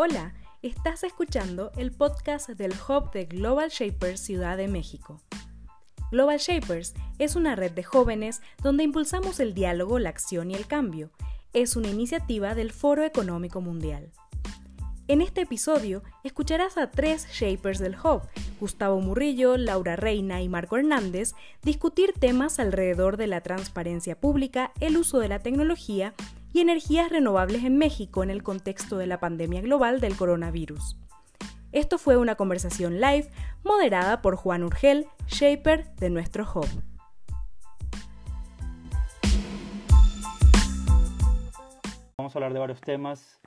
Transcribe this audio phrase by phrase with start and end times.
[0.00, 0.32] Hola,
[0.62, 5.20] estás escuchando el podcast del Hub de Global Shapers Ciudad de México.
[6.12, 10.68] Global Shapers es una red de jóvenes donde impulsamos el diálogo, la acción y el
[10.68, 11.10] cambio.
[11.52, 14.12] Es una iniciativa del Foro Económico Mundial.
[15.08, 18.22] En este episodio escucharás a tres Shapers del Hub,
[18.60, 21.32] Gustavo Murrillo, Laura Reina y Marco Hernández,
[21.64, 26.14] discutir temas alrededor de la transparencia pública, el uso de la tecnología
[26.52, 30.96] y energías renovables en México en el contexto de la pandemia global del coronavirus.
[31.72, 33.30] Esto fue una conversación live
[33.62, 36.68] moderada por Juan Urgel, Shaper de nuestro hub.
[42.16, 43.38] Vamos a hablar de varios temas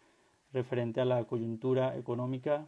[0.54, 2.68] referente a la coyuntura económica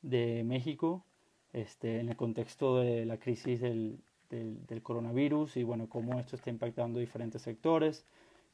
[0.00, 1.04] de México
[1.52, 6.50] este, en el contexto de la crisis del, del coronavirus y bueno, cómo esto está
[6.50, 8.06] impactando diferentes sectores.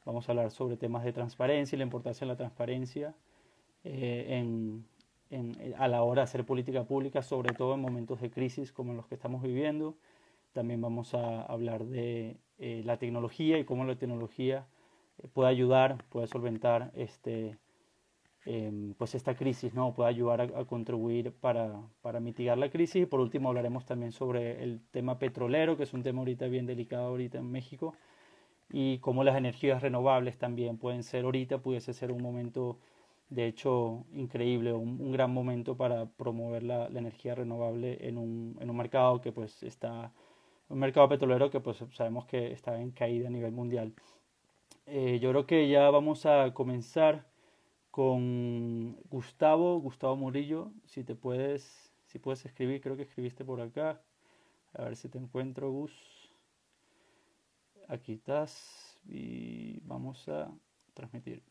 [0.09, 3.15] Vamos a hablar sobre temas de transparencia y la importancia de la transparencia
[3.85, 4.83] eh,
[5.77, 9.07] a la hora de hacer política pública, sobre todo en momentos de crisis como los
[9.07, 9.99] que estamos viviendo.
[10.55, 14.67] También vamos a hablar de eh, la tecnología y cómo la tecnología
[15.19, 17.59] eh, puede ayudar, puede solventar este,
[18.47, 19.93] em, pues esta crisis, ¿no?
[19.93, 23.03] puede ayudar a, a contribuir para, para, mitigar la crisis.
[23.03, 26.65] Y por último hablaremos también sobre el tema petrolero, que es un tema ahorita bien
[26.65, 27.93] delicado ahorita en México
[28.71, 32.79] y cómo las energías renovables también pueden ser ahorita, pudiese ser un momento
[33.31, 38.77] de hecho increíble, un, gran momento para promover la, energía renovable en un, en un,
[38.77, 40.13] mercado que pues está,
[40.69, 43.93] un mercado petrolero que pues sabemos que está en caída a nivel mundial.
[44.87, 47.27] Eh, yo creo que ya vamos a comenzar
[47.91, 54.01] con Gustavo, Gustavo Murillo, si te puedes, si puedes escribir, creo que escribiste por acá,
[54.75, 56.18] a ver si te encuentro Gus
[57.89, 60.49] aquí estás y vamos a
[60.95, 61.43] transmitir.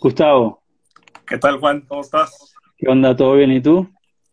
[0.00, 0.62] Gustavo.
[1.26, 1.80] ¿Qué tal, Juan?
[1.82, 2.54] ¿Cómo estás?
[2.76, 3.16] ¿Qué onda?
[3.16, 3.50] ¿Todo bien?
[3.50, 3.88] ¿Y tú?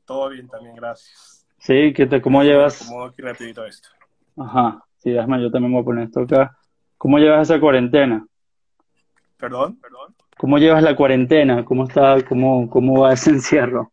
[0.06, 1.48] Todo bien también, gracias.
[1.58, 2.88] Sí, ¿qué te, ¿cómo llevas?
[2.88, 3.90] Como aquí rapidito esto.
[4.38, 6.56] Ajá, sí, déjame, yo también voy a poner esto acá.
[7.00, 8.26] ¿Cómo llevas esa cuarentena?
[9.38, 9.80] ¿Perdón?
[9.82, 10.16] ¿Perdón?
[10.38, 11.66] ¿Cómo llevas la cuarentena?
[11.66, 13.92] ¿Cómo está, cómo, cómo va ese encierro?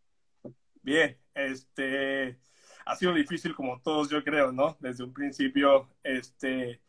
[0.83, 2.39] Bien, este,
[2.85, 4.77] ha sido difícil como todos, yo creo, ¿no?
[4.81, 6.81] Desde un principio, este,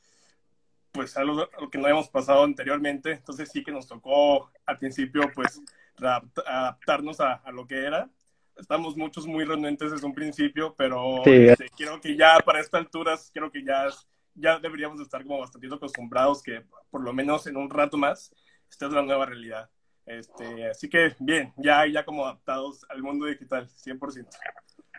[0.91, 5.61] pues algo, que no habíamos pasado anteriormente, entonces sí que nos tocó al principio, pues,
[5.97, 8.09] adaptarnos a, lo que era.
[8.55, 13.31] Estamos muchos muy renuentes desde un principio, pero este, creo que ya para estas alturas,
[13.33, 13.87] creo que ya,
[14.35, 18.31] ya deberíamos estar como bastante acostumbrados que por lo menos en un rato más,
[18.69, 19.69] esta es la nueva realidad.
[20.05, 24.27] Este, así que bien, ya, ya como adaptados al mundo digital, 100%.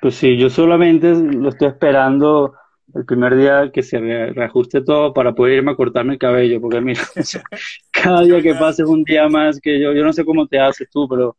[0.00, 2.54] Pues sí, yo solamente lo estoy esperando
[2.94, 6.80] el primer día que se reajuste todo para poder irme a cortarme el cabello, porque
[6.80, 7.02] mira,
[7.90, 10.58] cada día que pase es un día más que yo, yo no sé cómo te
[10.58, 11.36] haces tú, pero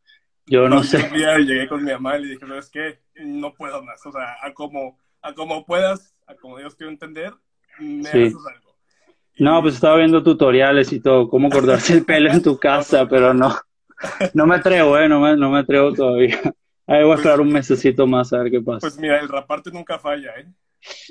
[0.48, 0.98] yo no, sé.
[0.98, 4.06] Un día llegué con mi mamá y le dije, no, es que no puedo más,
[4.06, 7.34] o sea, a como, a como puedas, a como Dios quiero entender,
[7.80, 8.65] me haces algo.
[9.38, 13.34] No, pues estaba viendo tutoriales y todo, cómo cortarse el pelo en tu casa, pero
[13.34, 13.54] no,
[14.34, 16.40] no me atrevo, eh, no me, no me atrevo todavía.
[16.88, 18.80] Ahí voy a esperar un mesecito más a ver qué pasa.
[18.82, 20.48] Pues mira, el raparte nunca falla, ¿eh?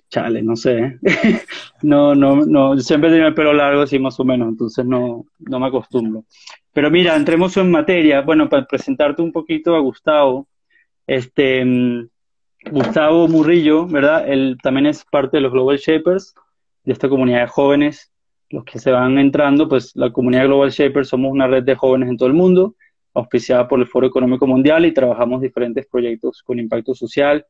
[0.08, 0.78] Chale, no sé.
[0.78, 0.98] ¿eh?
[1.82, 5.60] no, no, no, siempre tenía el pelo largo así más o menos, entonces no, no
[5.60, 6.24] me acostumbro.
[6.72, 8.22] Pero mira, entremos en materia.
[8.22, 10.48] Bueno, para presentarte un poquito a Gustavo,
[11.06, 12.08] este, mm,
[12.70, 14.26] Gustavo Murrillo, ¿verdad?
[14.28, 16.34] Él también es parte de los Global Shapers,
[16.84, 18.13] de esta comunidad de jóvenes
[18.54, 22.08] los que se van entrando, pues la comunidad Global Shapers somos una red de jóvenes
[22.08, 22.76] en todo el mundo,
[23.12, 27.44] auspiciada por el Foro Económico Mundial y trabajamos diferentes proyectos con impacto social.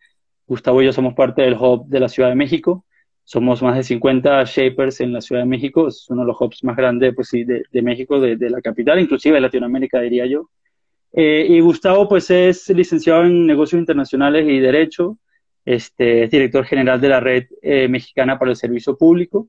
[0.47, 2.87] Gustavo y yo somos parte del hub de la Ciudad de México.
[3.23, 5.89] Somos más de 50 Shapers en la Ciudad de México.
[5.89, 9.35] Es uno de los hubs más grandes pues, sí, de, México, de, la capital, inclusive
[9.35, 10.51] de Latinoamérica, diría yo.
[11.13, 15.19] Eh, y Gustavo pues es licenciado en negocios internacionales y derecho.
[15.67, 19.49] Este, es director general de la Red eh, Mexicana para el Servicio Público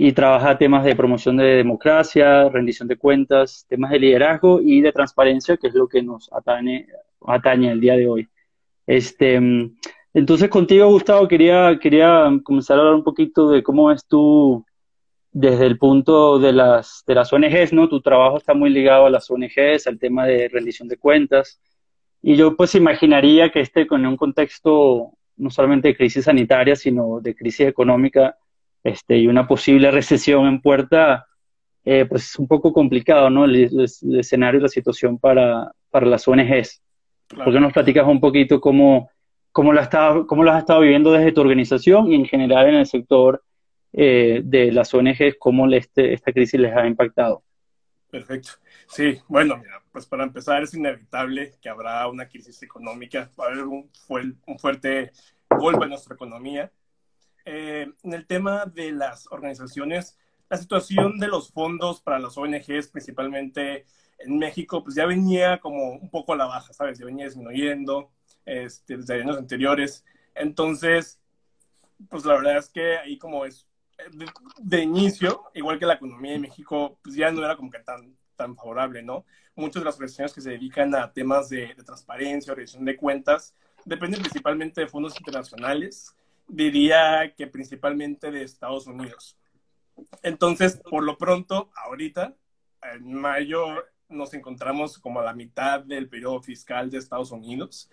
[0.00, 4.92] y trabaja temas de promoción de democracia, rendición de cuentas, temas de liderazgo y de
[4.92, 6.86] transparencia, que es lo que nos atañe,
[7.26, 8.28] atañe el día de hoy.
[8.86, 9.40] Este,
[10.14, 14.64] entonces, contigo, Gustavo, quería, quería comenzar a hablar un poquito de cómo es tú
[15.32, 17.88] desde el punto de las, de las ONGs, ¿no?
[17.88, 21.60] Tu trabajo está muy ligado a las ONGs, al tema de rendición de cuentas.
[22.22, 27.18] Y yo pues imaginaría que este, con un contexto no solamente de crisis sanitaria, sino
[27.20, 28.36] de crisis económica,
[28.88, 31.26] este, y una posible recesión en puerta,
[31.84, 33.44] eh, pues es un poco complicado, ¿no?
[33.44, 33.86] El,
[34.18, 36.82] escenario y la situación para, para las ONGs.
[37.28, 39.10] ¿Por qué nos platicas un poquito cómo,
[39.52, 42.68] cómo, lo has estado, cómo lo has estado viviendo desde tu organización y en general
[42.68, 43.42] en el sector
[43.92, 47.42] eh, de las ONGs, cómo este, esta crisis les ha impactado.
[48.10, 48.52] Perfecto.
[48.86, 53.48] Sí, bueno, mira, pues para empezar es inevitable que habrá una crisis económica, va a
[53.48, 53.90] haber un,
[54.46, 55.12] un fuerte
[55.50, 56.70] golpe en nuestra economía.
[57.50, 60.18] Eh, en el tema de las organizaciones,
[60.50, 63.86] la situación de los fondos para las ONGs, principalmente
[64.18, 66.98] en México, pues ya venía como un poco a la baja, ¿sabes?
[66.98, 68.10] Ya venía disminuyendo
[68.44, 70.04] este, desde años anteriores.
[70.34, 71.22] Entonces,
[72.10, 73.66] pues la verdad es que ahí como es
[74.58, 78.14] de, inicio, igual que la economía de México, pues ya no era como que tan,
[78.36, 79.24] tan favorable, ¿no?
[79.56, 83.54] Muchas de las organizaciones que se dedican a temas de, de transparencia, organización de cuentas,
[83.86, 86.14] dependen principalmente de fondos internacionales,
[86.48, 89.36] diría que principalmente de Estados Unidos.
[90.22, 92.34] Entonces, por lo pronto, ahorita,
[92.94, 93.66] en mayo,
[94.08, 97.90] nos encontramos como a la mitad del periodo fiscal de Estados Unidos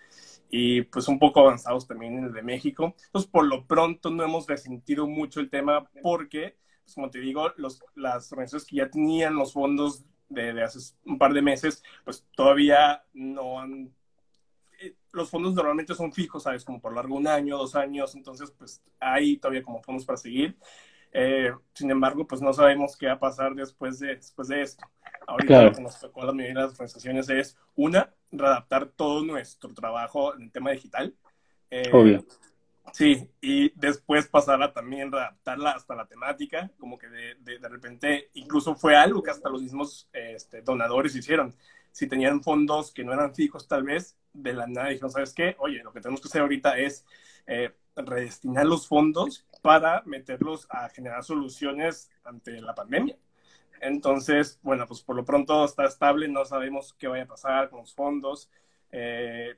[0.48, 2.94] y pues un poco avanzados también de México.
[3.06, 7.52] Entonces, por lo pronto no hemos resentido mucho el tema porque, pues, como te digo,
[7.56, 11.82] los, las organizaciones que ya tenían los fondos de, de, hace un par de meses,
[12.04, 13.94] pues todavía no han...
[14.80, 16.64] Eh, los fondos normalmente son fijos, ¿sabes?
[16.64, 20.56] Como por largo un año, dos años, entonces pues hay todavía como fondos para seguir.
[21.12, 24.86] Eh, sin embargo, pues no sabemos qué va a pasar después de, después de esto.
[25.26, 29.24] Ahorita lo que nos tocó a la mayoría de las organizaciones es, una, readaptar todo
[29.24, 31.14] nuestro trabajo en el tema digital.
[31.70, 32.24] Eh, Obvio.
[32.92, 37.68] Sí, y después pasar a también readaptarla hasta la temática, como que de, de, de
[37.68, 41.54] repente incluso fue algo que hasta los mismos este, donadores hicieron.
[41.96, 45.56] Si tenían fondos que no eran fijos tal vez, de la nada dijeron, ¿sabes qué?
[45.60, 47.06] Oye, lo que tenemos que hacer ahorita es
[47.46, 53.16] eh, redestinar los fondos para meterlos a generar soluciones ante la pandemia.
[53.80, 57.78] Entonces, bueno, pues por lo pronto está estable, no sabemos qué vaya a pasar con
[57.80, 58.50] los fondos.
[58.92, 59.56] Eh,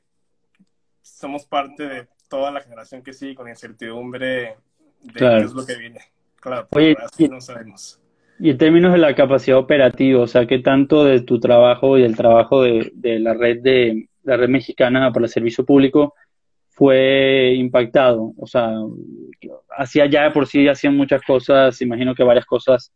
[1.03, 4.59] somos parte de toda la generación que sigue con incertidumbre
[5.01, 6.03] de qué es lo que viene.
[6.37, 8.01] Claro, Oye, y, no sabemos.
[8.41, 12.03] Y en términos de la capacidad operativa, o sea, ¿qué tanto de tu trabajo y
[12.03, 16.15] el trabajo de, de la red de la red mexicana para el servicio público
[16.71, 18.33] fue impactado?
[18.39, 18.71] O sea,
[19.77, 22.93] hacía ya de por sí, hacían muchas cosas, imagino que varias cosas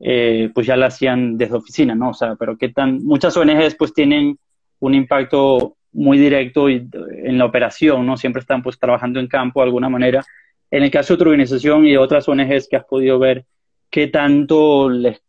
[0.00, 2.10] eh, pues ya la hacían desde oficina, ¿no?
[2.10, 4.38] O sea, pero qué tan, muchas ONGs pues tienen
[4.80, 8.16] un impacto muy directo en la operación, ¿no?
[8.16, 10.24] Siempre están pues trabajando en campo de alguna manera.
[10.70, 13.44] En el caso de otra organización y de otras ONGs que has podido ver,
[13.90, 15.22] ¿qué tanto les,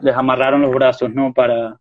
[0.00, 1.32] les amarraron los brazos, ¿no?
[1.32, 1.80] Para,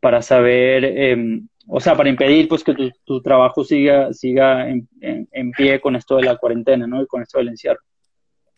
[0.00, 5.50] para saber, eh, o sea, para impedir pues que tu, trabajo siga, siga en, en,
[5.52, 7.02] pie con esto de la cuarentena, ¿no?
[7.02, 7.80] Y con esto del encierro.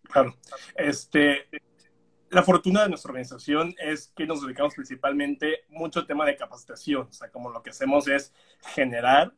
[0.03, 0.35] Claro.
[0.75, 1.47] Este,
[2.31, 7.07] la fortuna de nuestra organización es que nos dedicamos principalmente mucho al tema de capacitación.
[7.09, 8.33] O sea, como lo que hacemos es
[8.75, 9.33] generar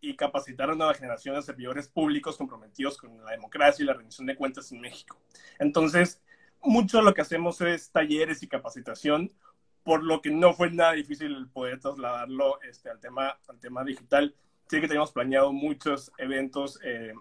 [0.00, 4.26] y capacitar a nueva generación de servidores públicos comprometidos con la democracia y la rendición
[4.26, 5.18] de cuentas en México.
[5.58, 6.22] Entonces,
[6.64, 9.32] mucho de lo que hacemos es talleres y capacitación,
[9.82, 14.34] por lo que no fue nada difícil poder trasladarlo este, al, tema, al tema digital.
[14.68, 17.12] Sí que teníamos planeado muchos eventos eh,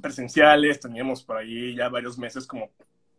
[0.00, 2.70] presenciales, teníamos por ahí ya varios meses como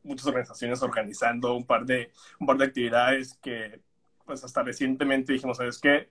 [0.04, 3.82] muchas organizaciones organizando un par de, un par de actividades que
[4.26, 6.10] pues hasta recientemente dijimos, ¿sabes qué?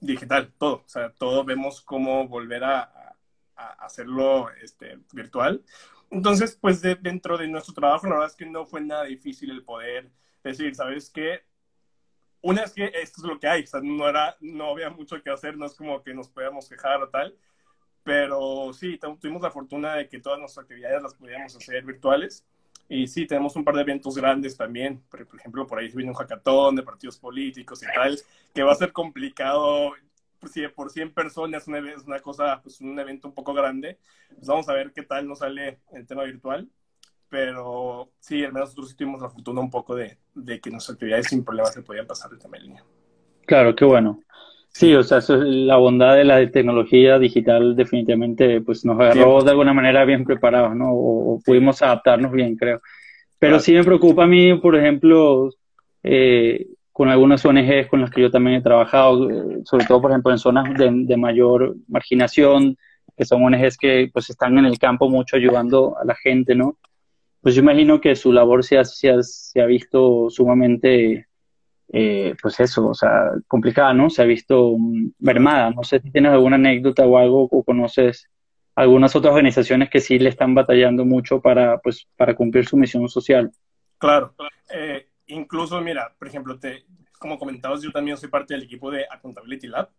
[0.00, 0.76] Digital, todo.
[0.84, 3.14] O sea, todo vemos cómo volver a,
[3.54, 5.62] a hacerlo este, virtual.
[6.10, 9.50] Entonces, pues de, dentro de nuestro trabajo, la verdad es que no fue nada difícil
[9.50, 10.10] el poder
[10.42, 11.40] decir, ¿sabes qué?
[12.42, 15.22] Una es que esto es lo que hay, o sea, no, era, no había mucho
[15.22, 17.36] que hacer, no es como que nos podíamos quejar o tal,
[18.02, 22.46] pero sí, tuvimos la fortuna de que todas nuestras actividades las podíamos hacer virtuales
[22.92, 25.00] y sí, tenemos un par de eventos grandes también.
[25.08, 28.20] Por, ejemplo, por ahí viene un hackathon de partidos políticos y tal,
[28.52, 29.92] que va a ser complicado.
[30.74, 33.98] Por 100 personas es una cosa, pues un evento un poco grande.
[34.34, 36.68] Pues vamos a ver qué tal nos sale el tema virtual.
[37.28, 40.94] Pero sí, al menos nosotros sí tuvimos la fortuna un poco de, de que nuestras
[40.94, 42.84] actividades sin problemas se podían pasar de tema en línea.
[43.46, 44.20] Claro, qué bueno.
[44.72, 49.42] Sí, o sea, eso es la bondad de la tecnología digital definitivamente pues nos agarró
[49.42, 50.92] de alguna manera bien preparados, ¿no?
[50.92, 52.80] O, o pudimos adaptarnos bien, creo.
[53.38, 53.62] Pero claro.
[53.62, 55.50] sí me preocupa a mí, por ejemplo,
[56.02, 56.68] eh,
[57.00, 60.32] con algunas ONGs con las que yo también he trabajado, eh, sobre todo, por ejemplo,
[60.32, 62.76] en zonas de, de, mayor marginación,
[63.16, 66.76] que son ONGs que pues están en el campo mucho ayudando a la gente, ¿no?
[67.40, 71.26] Pues yo imagino que su labor se ha, se ha, se ha visto sumamente
[71.90, 74.10] eh, pues eso, o sea, complicada, ¿no?
[74.10, 74.76] Se ha visto
[75.20, 75.70] mermada.
[75.70, 78.28] No sé si tienes alguna anécdota o algo, o conoces
[78.74, 83.08] algunas otras organizaciones que sí le están batallando mucho para, pues, para cumplir su misión
[83.08, 83.50] social.
[83.96, 84.34] Claro.
[84.74, 86.84] Eh, incluso, mira, por ejemplo, te,
[87.18, 89.90] como comentabas, yo también soy parte del equipo de Accountability Lab.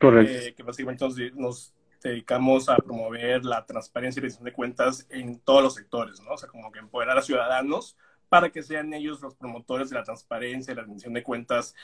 [0.00, 0.32] Correcto.
[0.32, 5.40] Eh, que básicamente nos, nos dedicamos a promover la transparencia y rendición de cuentas en
[5.40, 6.32] todos los sectores, ¿no?
[6.32, 7.96] O sea, como que empoderar a ciudadanos
[8.28, 11.74] para que sean ellos los promotores de la transparencia y la rendición de cuentas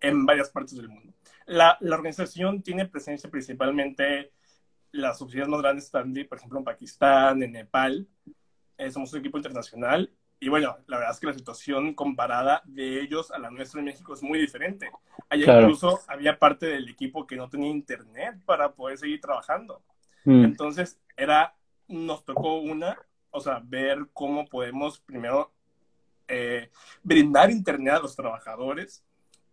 [0.00, 1.14] en varias partes del mundo.
[1.46, 4.32] La, la organización tiene presencia principalmente,
[4.92, 8.06] las oficinas más grandes están, por ejemplo, en Pakistán, en Nepal.
[8.78, 13.00] Eh, somos un equipo internacional y bueno, la verdad es que la situación comparada de
[13.00, 14.90] ellos a la nuestra en México es muy diferente.
[15.30, 19.82] Allá incluso había parte del equipo que no tenía internet para poder seguir trabajando.
[20.24, 20.44] Mm.
[20.44, 21.54] Entonces, era,
[21.88, 22.98] nos tocó una,
[23.30, 25.52] o sea, ver cómo podemos primero
[26.28, 26.70] eh,
[27.02, 29.02] brindar internet a los trabajadores.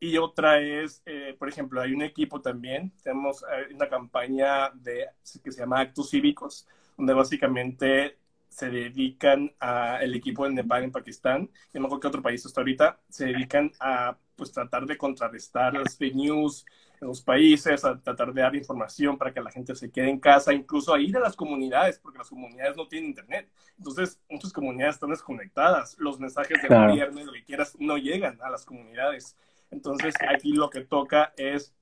[0.01, 5.07] Y otra es, eh, por ejemplo, hay un equipo también, tenemos eh, una campaña de,
[5.41, 8.17] que se llama Actos Cívicos, donde básicamente
[8.53, 12.45] se dedican a el equipo de Nepal en Pakistán, y no me que otro país
[12.45, 16.65] hasta ahorita, se dedican a pues tratar de contrarrestar las fake news
[17.01, 20.19] en los países, a tratar de dar información para que la gente se quede en
[20.19, 23.49] casa, incluso a ir a las comunidades, porque las comunidades no tienen internet.
[23.77, 28.39] Entonces, muchas comunidades están desconectadas, los mensajes del gobierno y lo que quieras no llegan
[28.41, 29.35] a las comunidades.
[29.71, 31.73] Entonces, aquí lo que toca es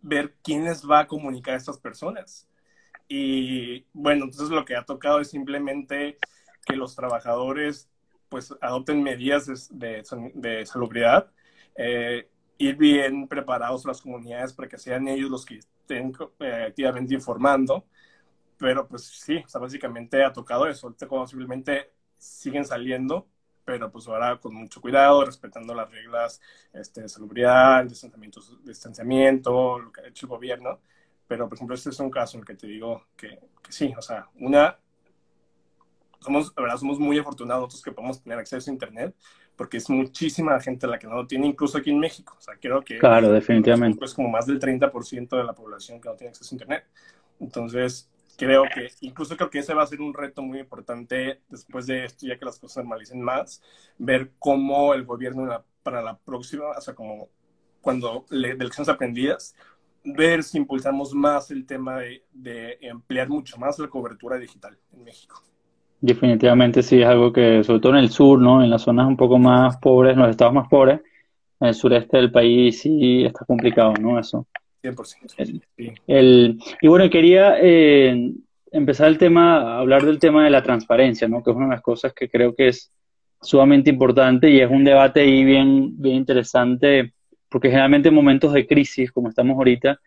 [0.00, 2.48] ver quién les va a comunicar a estas personas
[3.08, 6.18] y bueno, entonces lo que ha tocado es simplemente
[6.64, 7.88] que los trabajadores
[8.28, 10.02] pues adopten medidas de,
[10.34, 11.30] de, salubridad,
[11.76, 17.14] eh, ir bien preparados las comunidades para que sean ellos los que estén eh, activamente
[17.14, 17.86] informando,
[18.58, 23.28] pero pues sí, o sea, básicamente ha tocado eso, ahorita como simplemente siguen saliendo,
[23.64, 26.40] pero pues ahora con mucho cuidado, respetando las reglas
[26.72, 30.80] este, de salubridad, distanciamiento, distanciamiento, lo que ha hecho el gobierno,
[31.26, 33.92] pero, por ejemplo, este es un caso en el que te digo que, que sí,
[33.96, 34.78] o sea, una,
[36.20, 39.14] somos, la verdad, somos muy afortunados nosotros que podemos tener acceso a Internet,
[39.56, 42.34] porque es muchísima gente la que no lo tiene, incluso aquí en México.
[42.38, 42.98] O sea, creo que...
[42.98, 44.04] Claro, definitivamente.
[44.04, 46.84] Es como más del 30% de la población que no tiene acceso a Internet.
[47.38, 51.86] Entonces, creo que, incluso creo que ese va a ser un reto muy importante después
[51.86, 53.62] de esto, ya que las cosas normalicen más,
[53.98, 57.28] ver cómo el gobierno para la próxima, o sea, como
[57.80, 59.54] cuando le, de lecciones aprendidas,
[60.04, 65.42] ver si impulsamos más el tema de, emplear mucho más la cobertura digital en México.
[66.00, 68.62] Definitivamente sí, es algo que, sobre todo en el sur, ¿no?
[68.62, 71.00] En las zonas un poco más pobres, en los estados más pobres,
[71.60, 74.18] en el sureste del país sí está complicado, ¿no?
[74.18, 74.46] Eso.
[74.82, 75.62] 100%.
[76.06, 78.34] El, y bueno, quería eh,
[78.70, 81.42] empezar el tema, hablar del tema de la transparencia, ¿no?
[81.42, 82.92] Que es una de las cosas que creo que es
[83.40, 87.13] sumamente importante y es un debate ahí bien, bien interesante
[87.54, 90.00] porque generalmente en momentos de crisis, como estamos ahorita,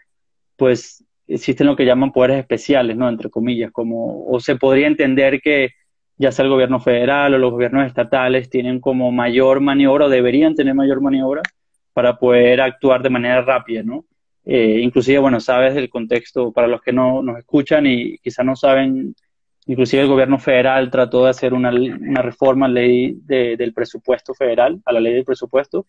[0.57, 3.07] pues existen lo que llaman poderes especiales, ¿no?
[3.07, 5.69] Entre comillas, como, o se podría entender que
[6.17, 10.55] ya sea el gobierno federal o los gobiernos estatales tienen como mayor maniobra o deberían
[10.55, 11.41] tener mayor maniobra
[11.93, 14.03] para poder actuar de manera rápida, ¿no?
[14.43, 18.57] Eh, inclusive, bueno, sabes el contexto, para los que no nos escuchan y quizás no
[18.57, 19.15] saben,
[19.67, 24.33] inclusive el gobierno federal trató de hacer una, una reforma a la ley del presupuesto
[24.33, 25.87] federal, a la ley del presupuesto,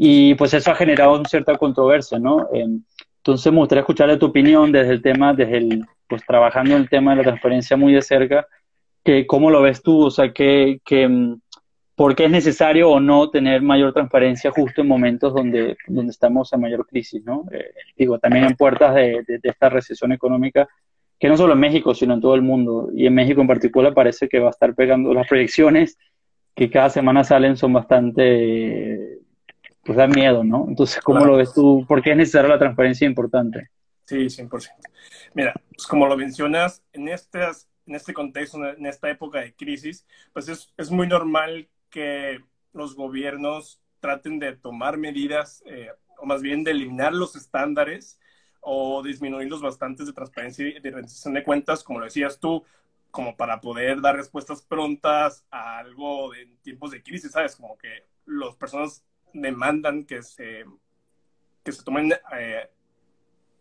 [0.00, 2.48] y pues eso ha generado cierta controversia, ¿no?
[2.52, 6.82] entonces me gustaría escuchar de tu opinión desde el tema, desde el, pues trabajando en
[6.82, 8.46] el tema de la transparencia muy de cerca,
[9.04, 11.36] que cómo lo ves tú, o sea, que, que
[11.96, 16.52] por qué es necesario o no tener mayor transparencia justo en momentos donde, donde estamos
[16.52, 17.44] en mayor crisis, ¿no?
[17.50, 20.68] Eh, digo, también en puertas de, de, esta recesión económica,
[21.18, 23.92] que no solo en México, sino en todo el mundo, y en México en particular
[23.94, 25.98] parece que va a estar pegando las proyecciones
[26.54, 29.17] que cada semana salen son bastante
[29.88, 30.66] pues da miedo, ¿no?
[30.68, 31.82] Entonces, ¿cómo lo ves tú?
[31.88, 33.70] ¿Por qué es necesaria la transparencia importante?
[34.04, 34.68] Sí, 100%.
[35.32, 40.06] Mira, pues como lo mencionas, en, estas, en este contexto, en esta época de crisis,
[40.34, 42.38] pues es, es muy normal que
[42.74, 48.20] los gobiernos traten de tomar medidas, eh, o más bien de eliminar los estándares
[48.60, 52.62] o disminuirlos bastante de transparencia y de rendición de cuentas, como lo decías tú,
[53.10, 57.56] como para poder dar respuestas prontas a algo en tiempos de crisis, ¿sabes?
[57.56, 60.64] Como que las personas demandan que se,
[61.64, 62.70] que se tomen eh,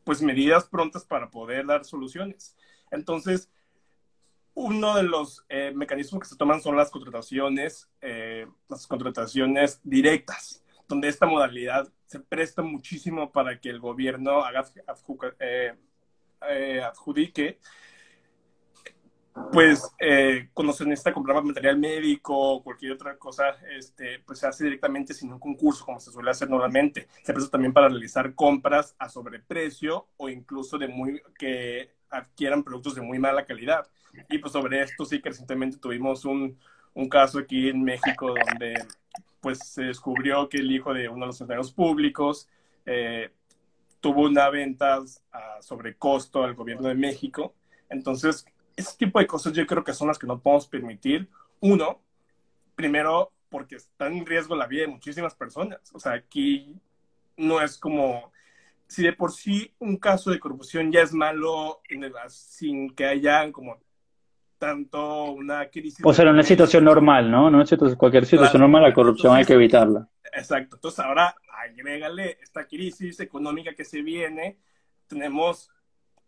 [0.04, 2.56] pues medidas prontas para poder dar soluciones.
[2.92, 3.50] Entonces,
[4.54, 10.64] uno de los eh, mecanismos que se toman son las contrataciones, eh, las contrataciones directas,
[10.88, 14.66] donde esta modalidad se presta muchísimo para que el gobierno haga,
[16.86, 17.60] adjudique
[19.52, 24.48] pues eh, cuando se necesita comprar material médico o cualquier otra cosa, este, pues se
[24.48, 27.08] hace directamente sin un concurso, como se suele hacer normalmente.
[27.24, 32.96] Se presta también para realizar compras a sobreprecio o incluso de muy, que adquieran productos
[32.96, 33.88] de muy mala calidad.
[34.30, 36.58] Y pues sobre esto sí que recientemente tuvimos un,
[36.94, 38.74] un caso aquí en México donde
[39.42, 42.50] pues se descubrió que el hijo de uno de los funcionarios públicos
[42.86, 43.30] eh,
[44.00, 45.00] tuvo una venta
[45.32, 47.54] a sobrecosto al gobierno de México.
[47.90, 48.46] Entonces,
[48.78, 51.28] ese tipo de cosas yo creo que son las que no podemos permitir.
[51.60, 52.00] Uno,
[52.76, 55.80] primero, porque está en riesgo la vida de muchísimas personas.
[55.94, 56.80] O sea, aquí
[57.36, 58.32] no es como,
[58.88, 61.82] si de por sí un caso de corrupción ya es malo
[62.30, 63.80] sin que haya como
[64.60, 66.00] tanto una crisis.
[66.04, 67.50] O sea, en una situación normal, ¿no?
[67.50, 67.64] no
[67.98, 70.08] cualquier situación normal, la corrupción hay que evitarla.
[70.34, 70.76] Exacto.
[70.76, 74.60] Entonces ahora agrégale esta crisis económica que se viene.
[75.08, 75.72] Tenemos,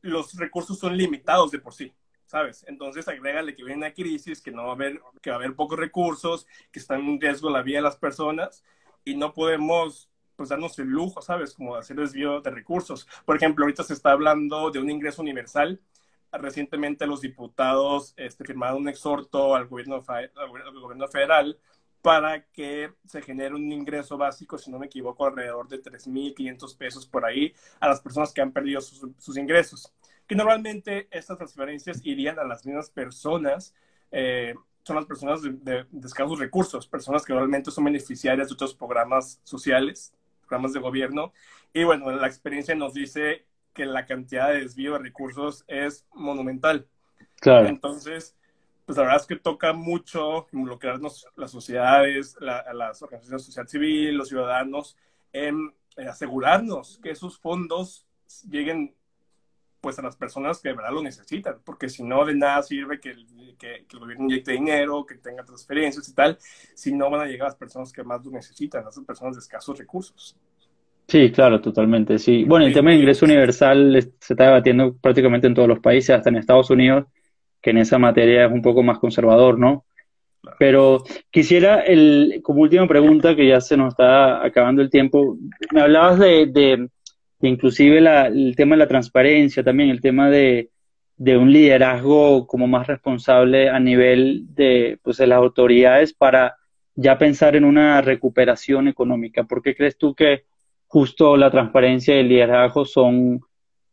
[0.01, 1.93] los recursos son limitados de por sí.
[2.29, 2.63] ¿Sabes?
[2.67, 5.55] Entonces agrégale que viene una crisis, que no va a haber, que va a haber
[5.55, 8.63] pocos recursos, que están en riesgo la vida de las personas
[9.03, 11.55] y no podemos pues darnos el lujo, ¿sabes?
[11.55, 13.07] Como hacer desvío de recursos.
[13.25, 15.81] Por ejemplo, ahorita se está hablando de un ingreso universal.
[16.31, 21.59] Recientemente los diputados este, firmaron un exhorto al gobierno, al gobierno federal
[22.03, 27.07] para que se genere un ingreso básico, si no me equivoco, alrededor de 3.500 pesos
[27.07, 29.91] por ahí a las personas que han perdido sus, sus ingresos
[30.29, 33.73] que normalmente estas transferencias irían a las mismas personas,
[34.11, 39.41] eh, son las personas de, escasos recursos, personas que realmente son beneficiarias de otros programas
[39.43, 41.33] sociales, programas de gobierno.
[41.73, 46.87] Y bueno, la experiencia nos dice que la cantidad de desvío de recursos es monumental.
[47.39, 47.67] Claro.
[47.67, 48.35] Entonces,
[48.85, 54.29] pues la verdad es que toca mucho involucrarnos las sociedades, las organizaciones social civil, los
[54.29, 54.95] ciudadanos,
[55.33, 58.05] en asegurarnos que esos fondos
[58.47, 58.93] lleguen
[59.81, 62.99] pues a las personas que de verdad lo necesitan, porque si no de nada sirve
[62.99, 63.25] que el,
[63.57, 66.37] que, el gobierno inyecte dinero, que tenga transferencias y tal,
[66.73, 69.35] si no van a llegar a las personas que más lo necesitan, a esas personas
[69.35, 70.35] de escasos recursos.
[71.07, 72.43] Sí, claro, totalmente, sí.
[72.43, 76.29] Bueno, el tema de ingreso universal se está debatiendo prácticamente en todos los países, hasta
[76.29, 77.05] en Estados Unidos,
[77.61, 79.85] que en esa materia es un poco más conservador, ¿no?
[80.57, 85.37] Pero quisiera, el, como última pregunta, que ya se nos está acabando el tiempo,
[85.71, 86.89] me hablabas de
[87.41, 90.69] inclusive el tema de la transparencia, también el tema de,
[91.17, 96.55] un liderazgo como más responsable a nivel de, pues, de las autoridades para
[96.95, 99.43] ya pensar en una recuperación económica.
[99.43, 100.43] ¿Por qué crees tú que
[100.87, 103.41] justo la transparencia y el liderazgo son,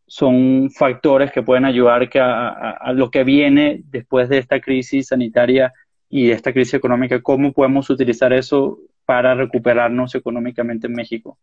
[0.07, 5.73] son factores que pueden ayudar que a, lo que viene después de esta crisis sanitaria
[6.09, 7.21] y de esta crisis económica?
[7.23, 11.39] ¿Cómo podemos utilizar eso para recuperarnos económicamente en México?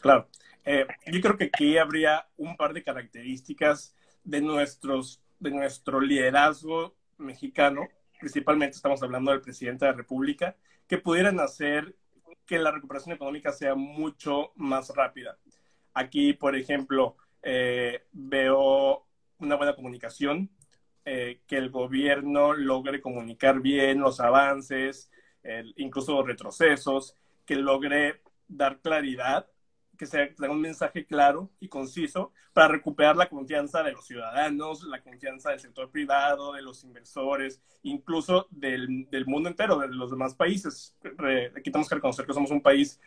[0.00, 0.26] Claro.
[0.70, 6.94] Eh, yo creo que aquí habría un par de características de, nuestros, de nuestro liderazgo
[7.16, 7.88] mexicano,
[8.20, 11.96] principalmente estamos hablando del presidente de la República, que pudieran hacer
[12.44, 15.38] que la recuperación económica sea mucho más rápida.
[15.94, 19.06] Aquí, por ejemplo, eh, veo
[19.38, 20.50] una buena comunicación,
[21.06, 25.10] eh, que el gobierno logre comunicar bien los avances,
[25.76, 27.14] incluso retrocesos,
[27.46, 29.48] que logre dar claridad
[29.98, 34.84] que se tenga un mensaje claro y conciso para recuperar la confianza de los ciudadanos,
[34.84, 40.10] la confianza del sector privado, de los inversores, incluso del, del mundo entero, de los
[40.10, 40.94] demás países.
[41.56, 43.00] Aquí tenemos que reconocer que somos un país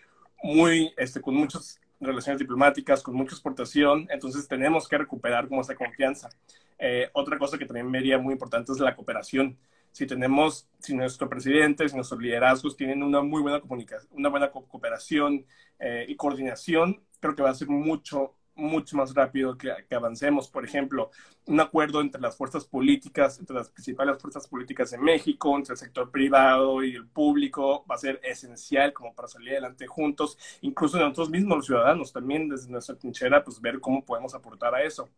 [0.43, 5.75] muy, este, con muchas relaciones diplomáticas, con mucha exportación, entonces tenemos que recuperar como esa
[5.75, 6.29] confianza.
[6.77, 9.57] Eh, otra cosa que también me diría muy importante es la cooperación
[9.91, 14.51] si tenemos, si nuestro presidente, si nuestros liderazgos tienen una muy buena comunicación, una buena
[14.51, 15.45] cooperación
[15.79, 20.49] eh, y coordinación, creo que va a ser mucho, mucho más rápido que, avancemos.
[20.49, 21.11] Por ejemplo,
[21.45, 25.77] un acuerdo entre las fuerzas políticas, entre las principales fuerzas políticas de México, entre el
[25.77, 30.97] sector privado y el público, va a ser esencial como para salir adelante juntos, incluso
[30.97, 35.09] nosotros mismos, los ciudadanos, también desde nuestra trinchera, pues ver cómo podemos aportar a eso.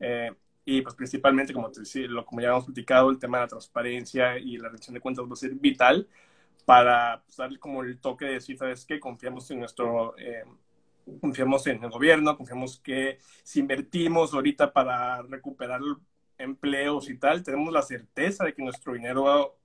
[0.00, 0.32] Eh,
[0.64, 3.48] y pues principalmente, como, te decía, lo, como ya hemos platicado, el tema de la
[3.48, 6.08] transparencia y la rendición de cuentas va a ser vital
[6.64, 9.00] para pues, darle como el toque de decir, ¿sabes qué?
[9.00, 10.16] Confiamos en nuestro...
[10.18, 10.44] Eh,
[11.20, 15.80] confiamos en el gobierno, confiamos que si invertimos ahorita para recuperar
[16.38, 19.58] empleos y tal, tenemos la certeza de que nuestro dinero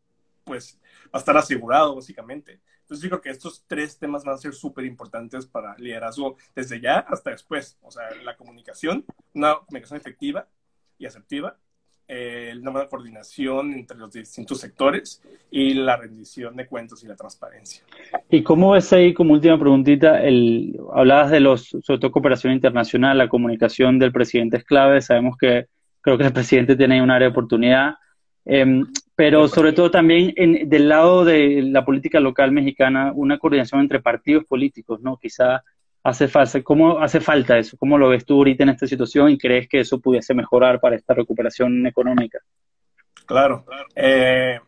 [0.43, 2.59] pues va a estar asegurado básicamente.
[2.81, 6.81] Entonces yo creo que estos tres temas van a ser súper importantes para liderazgo desde
[6.81, 7.77] ya hasta después.
[7.83, 10.47] O sea, la comunicación, una comunicación efectiva,
[10.99, 11.57] y asertiva,
[12.11, 17.83] eh, buena coordinación entre los distintos sectores y la rendición de cuentos y la transparencia.
[18.29, 23.17] ¿Y cómo ves ahí, como última preguntita, el, hablabas de los, sobre todo cooperación internacional,
[23.17, 25.67] la comunicación del presidente es clave, sabemos que
[26.01, 27.95] creo que el presidente tiene un área de oportunidad,
[28.45, 33.81] em, pero sobre todo también en, del lado de la política local mexicana, una coordinación
[33.81, 35.17] entre partidos políticos, ¿no?
[35.17, 35.63] Quizá
[36.03, 37.77] hace falta, ¿cómo hace falta eso?
[37.77, 40.95] ¿Cómo lo ves tú ahorita en esta situación y crees que eso pudiese mejorar para
[40.95, 42.39] esta recuperación económica?
[43.25, 43.65] Claro.
[43.95, 44.59] Eh,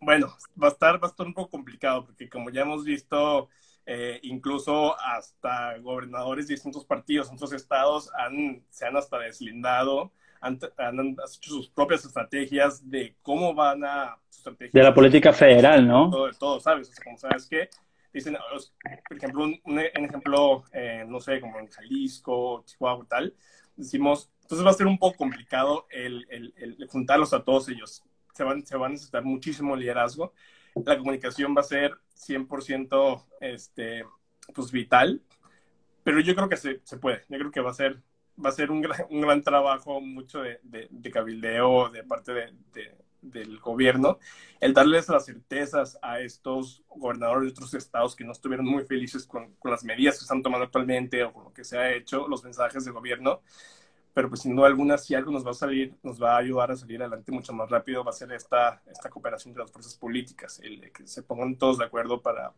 [0.00, 3.48] bueno, va a, estar, va a estar un poco complicado porque como ya hemos visto
[3.86, 10.56] eh, incluso hasta gobernadores de distintos partidos, otros estados han, se han hasta deslindado, han,
[10.56, 14.18] hecho sus propias estrategias de cómo van a...
[14.72, 16.10] De la política federal, ¿no?
[16.10, 16.88] Todo, todo ¿sabes?
[16.88, 17.68] O sea, como sabes que
[18.18, 18.36] dicen,
[19.08, 23.34] por ejemplo, un, ejemplo, eh, no sé, como en Jalisco, Chihuahua, tal,
[23.76, 28.02] decimos, entonces va a ser un poco complicado el, el, el juntarlos a todos ellos.
[28.34, 30.32] Se van, se van a necesitar muchísimo liderazgo
[30.84, 34.04] la comunicación va a ser 100% este,
[34.54, 35.22] pues, vital,
[36.02, 38.02] pero yo creo que se, se, puede, yo creo que va a ser,
[38.42, 42.96] va a ser un, gran, un gran trabajo, mucho de, de, cabildeo de parte de,
[43.30, 44.18] del gobierno,
[44.60, 49.26] el darles las certezas a estos gobernadores de otros estados que no estuvieron muy felices
[49.26, 52.44] con, las medidas que están tomando actualmente o con lo que se ha hecho, los
[52.44, 53.40] mensajes del gobierno,
[54.14, 56.70] pero pues sin duda alguna, si algo nos va a salir, nos va a ayudar
[56.70, 59.94] a salir adelante mucho más rápido, va a ser esta, esta cooperación de las fuerzas
[59.94, 62.54] políticas, el que se pongan todos de acuerdo para,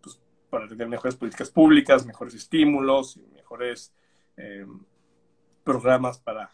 [0.00, 3.92] pues, para tener mejores políticas públicas, mejores estímulos, mejores
[4.36, 4.66] eh,
[5.64, 6.50] programas para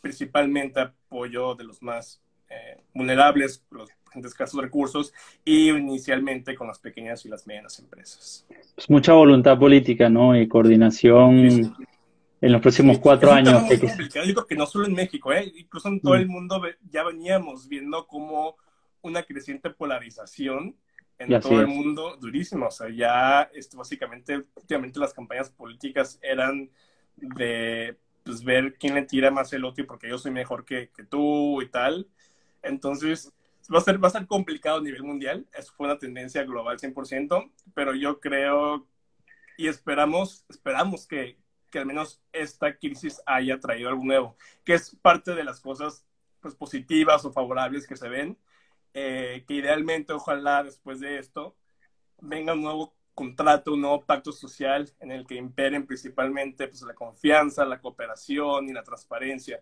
[0.00, 5.12] principalmente apoyo de los más eh, vulnerables, los de escasos recursos
[5.44, 8.46] y inicialmente con las pequeñas y las medianas empresas.
[8.88, 10.36] Mucha voluntad política, ¿no?
[10.38, 11.74] Y coordinación
[12.40, 13.70] en los próximos cuatro años.
[13.70, 15.52] Es complicado, digo que no solo en México, ¿eh?
[15.56, 16.18] incluso en todo mm.
[16.18, 18.56] el mundo ya veníamos viendo como
[19.02, 20.76] una creciente polarización
[21.18, 22.68] en todo el mundo durísima.
[22.68, 26.70] O sea, ya esto, básicamente, últimamente las campañas políticas eran
[27.16, 31.04] de pues, ver quién le tira más el otro porque yo soy mejor que, que
[31.04, 32.06] tú y tal.
[32.68, 33.32] Entonces,
[33.72, 35.46] va a, ser, va a ser complicado a nivel mundial.
[35.52, 38.86] Eso fue una tendencia global 100%, pero yo creo
[39.58, 41.36] y esperamos, esperamos que,
[41.70, 46.06] que al menos esta crisis haya traído algo nuevo, que es parte de las cosas
[46.40, 48.38] pues, positivas o favorables que se ven,
[48.94, 51.56] eh, que idealmente ojalá después de esto
[52.20, 56.94] venga un nuevo contrato, un nuevo pacto social en el que imperen principalmente pues, la
[56.94, 59.60] confianza, la cooperación y la transparencia.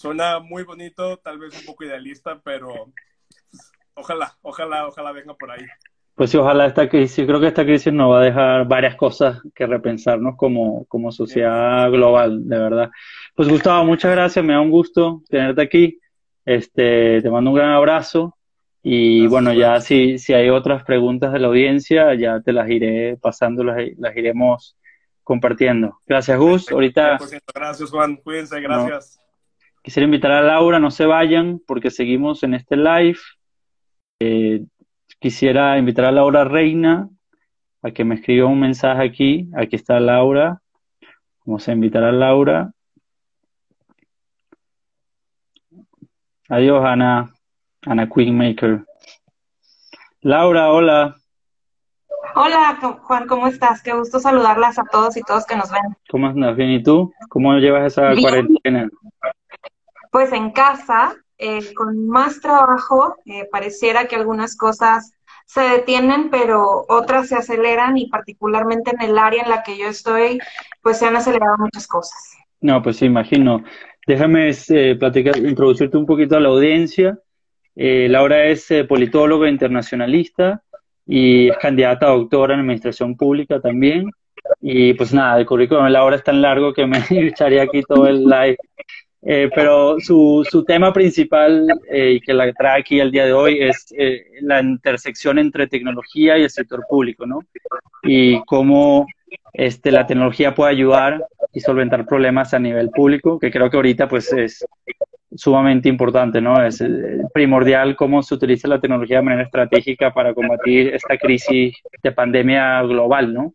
[0.00, 2.68] Suena muy bonito, tal vez un poco idealista, pero
[3.50, 5.66] pues, ojalá, ojalá, ojalá venga por ahí.
[6.14, 9.42] Pues sí, ojalá esta crisis, creo que esta crisis nos va a dejar varias cosas
[9.54, 12.90] que repensarnos como, como sociedad global, de verdad.
[13.34, 16.00] Pues Gustavo, muchas gracias, me da un gusto tenerte aquí.
[16.46, 18.38] Este, te mando un gran abrazo
[18.82, 23.18] y bueno, ya si, si hay otras preguntas de la audiencia, ya te las iré
[23.18, 24.78] pasando, las, las iremos
[25.22, 26.00] compartiendo.
[26.06, 26.72] Gracias, Gus.
[26.72, 27.18] Ahorita.
[27.54, 28.16] Gracias, Juan.
[28.16, 29.19] Cuídense, gracias.
[29.82, 33.18] Quisiera invitar a Laura, no se vayan porque seguimos en este live.
[34.20, 34.64] Eh,
[35.20, 37.10] Quisiera invitar a Laura Reina
[37.82, 39.50] a que me escriba un mensaje aquí.
[39.54, 40.62] Aquí está Laura.
[41.44, 42.72] Vamos a invitar a Laura.
[46.48, 47.34] Adiós, Ana.
[47.82, 48.82] Ana Queenmaker.
[50.22, 51.16] Laura, hola.
[52.34, 53.82] Hola, Juan, ¿cómo estás?
[53.82, 55.82] Qué gusto saludarlas a todos y todos que nos ven.
[56.08, 56.56] ¿Cómo andas?
[56.56, 57.12] Bien, ¿y tú?
[57.28, 58.88] ¿Cómo llevas esa cuarentena?
[60.10, 65.12] Pues en casa, eh, con más trabajo, eh, pareciera que algunas cosas
[65.46, 69.86] se detienen, pero otras se aceleran y particularmente en el área en la que yo
[69.86, 70.38] estoy,
[70.82, 72.36] pues se han acelerado muchas cosas.
[72.60, 73.64] No, pues sí, imagino.
[74.06, 77.18] Déjame eh, platicar, introducirte un poquito a la audiencia.
[77.74, 80.62] Laura es politóloga internacionalista
[81.06, 84.10] y es candidata a doctora en administración pública también.
[84.60, 88.06] Y pues nada, el currículum de Laura es tan largo que me echaría aquí todo
[88.06, 88.58] el live
[89.22, 93.34] eh, pero su, su, tema principal eh, y que la trae aquí el día de
[93.34, 97.40] hoy es eh, la intersección entre tecnología y el sector público, ¿no?
[98.02, 99.06] Y cómo
[99.52, 104.08] este, la tecnología puede ayudar y solventar problemas a nivel público, que creo que ahorita
[104.08, 104.64] pues es
[105.36, 106.64] sumamente importante, ¿no?
[106.64, 106.82] Es
[107.34, 112.80] primordial cómo se utiliza la tecnología de manera estratégica para combatir esta crisis de pandemia
[112.84, 113.52] global, ¿no?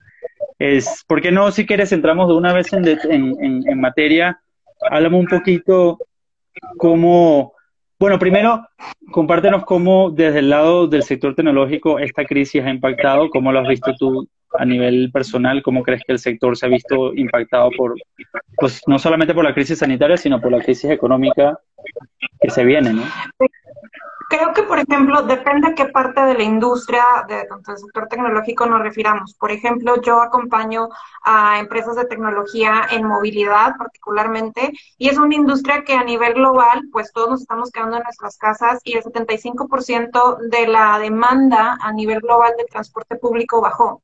[0.59, 4.39] Es, ¿Por qué no, si quieres, entramos de una vez en, en, en materia?
[4.89, 5.99] Háblame un poquito
[6.77, 7.53] cómo,
[7.99, 8.67] bueno, primero,
[9.11, 13.67] compártenos cómo desde el lado del sector tecnológico esta crisis ha impactado, cómo lo has
[13.67, 17.95] visto tú a nivel personal, cómo crees que el sector se ha visto impactado por,
[18.57, 21.59] pues no solamente por la crisis sanitaria, sino por la crisis económica
[22.39, 23.03] que se viene, ¿no?
[24.27, 28.65] Creo que, por ejemplo, depende a qué parte de la industria, de, del sector tecnológico
[28.65, 29.35] nos refiramos.
[29.35, 30.89] Por ejemplo, yo acompaño
[31.23, 36.83] a empresas de tecnología en movilidad particularmente, y es una industria que a nivel global,
[36.91, 41.91] pues todos nos estamos quedando en nuestras casas y el 75% de la demanda a
[41.91, 44.01] nivel global de transporte público bajó.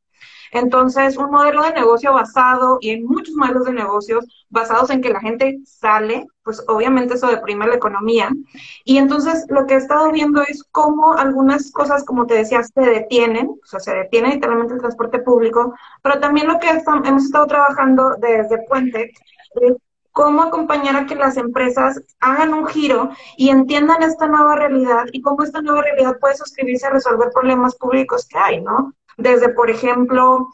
[0.52, 5.10] Entonces, un modelo de negocio basado, y en muchos modelos de negocios basados en que
[5.10, 8.30] la gente sale, pues obviamente eso deprime la economía.
[8.84, 12.82] Y entonces lo que he estado viendo es cómo algunas cosas, como te decía, se
[12.82, 17.48] detienen, o sea, se detiene literalmente el transporte público, pero también lo que hemos estado
[17.48, 19.12] trabajando desde Puente
[19.62, 19.74] es
[20.12, 25.22] cómo acompañar a que las empresas hagan un giro y entiendan esta nueva realidad y
[25.22, 28.94] cómo esta nueva realidad puede suscribirse a resolver problemas públicos que hay, ¿no?
[29.18, 30.48] Desde, por ejemplo,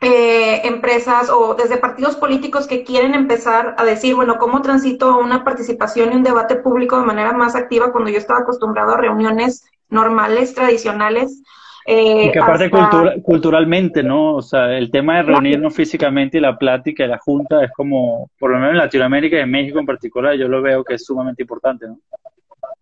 [0.00, 5.42] eh, empresas o desde partidos políticos que quieren empezar a decir, bueno, ¿cómo transito una
[5.42, 9.64] participación y un debate público de manera más activa cuando yo estaba acostumbrado a reuniones
[9.88, 11.42] normales, tradicionales?
[11.84, 12.70] Eh, y que aparte
[13.22, 14.34] culturalmente, ¿no?
[14.34, 18.30] O sea, el tema de reunirnos físicamente y la plática y la junta es como,
[18.38, 21.04] por lo menos en Latinoamérica y en México en particular, yo lo veo que es
[21.04, 21.98] sumamente importante, ¿no?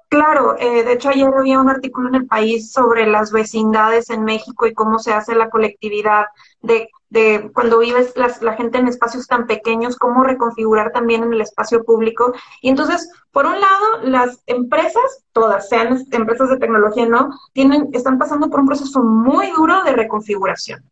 [0.08, 4.22] Claro, eh, de hecho ayer había un artículo en el país sobre las vecindades en
[4.24, 6.26] México y cómo se hace la colectividad
[6.60, 11.40] de, de cuando vives la gente en espacios tan pequeños, cómo reconfigurar también en el
[11.40, 12.32] espacio público.
[12.62, 18.18] Y entonces, por un lado, las empresas, todas, sean empresas de tecnología no, tienen, están
[18.18, 20.84] pasando por un proceso muy duro de reconfiguración.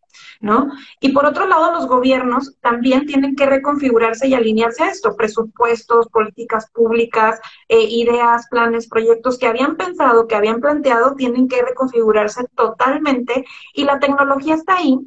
[0.44, 0.70] ¿No?
[1.00, 6.08] Y por otro lado, los gobiernos también tienen que reconfigurarse y alinearse a esto, presupuestos,
[6.08, 12.44] políticas públicas, eh, ideas, planes, proyectos que habían pensado, que habían planteado, tienen que reconfigurarse
[12.54, 14.98] totalmente y la tecnología está ahí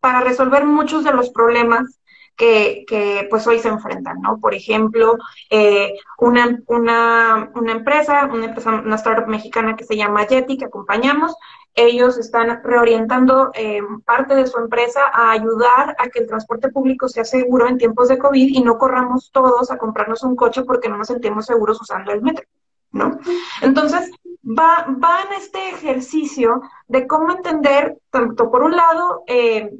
[0.00, 2.00] para resolver muchos de los problemas
[2.36, 4.38] que, que, pues hoy se enfrentan, ¿no?
[4.38, 5.16] Por ejemplo,
[5.50, 10.66] eh, una, una, una, empresa, una empresa, una startup mexicana que se llama Yeti, que
[10.66, 11.34] acompañamos,
[11.76, 17.06] ellos están reorientando eh, parte de su empresa a ayudar a que el transporte público
[17.06, 20.88] sea seguro en tiempos de COVID y no corramos todos a comprarnos un coche porque
[20.88, 22.46] no nos sentimos seguros usando el metro,
[22.92, 23.18] ¿no?
[23.60, 24.10] Entonces,
[24.42, 29.70] va, va en este ejercicio de cómo entender, tanto por un lado, eh,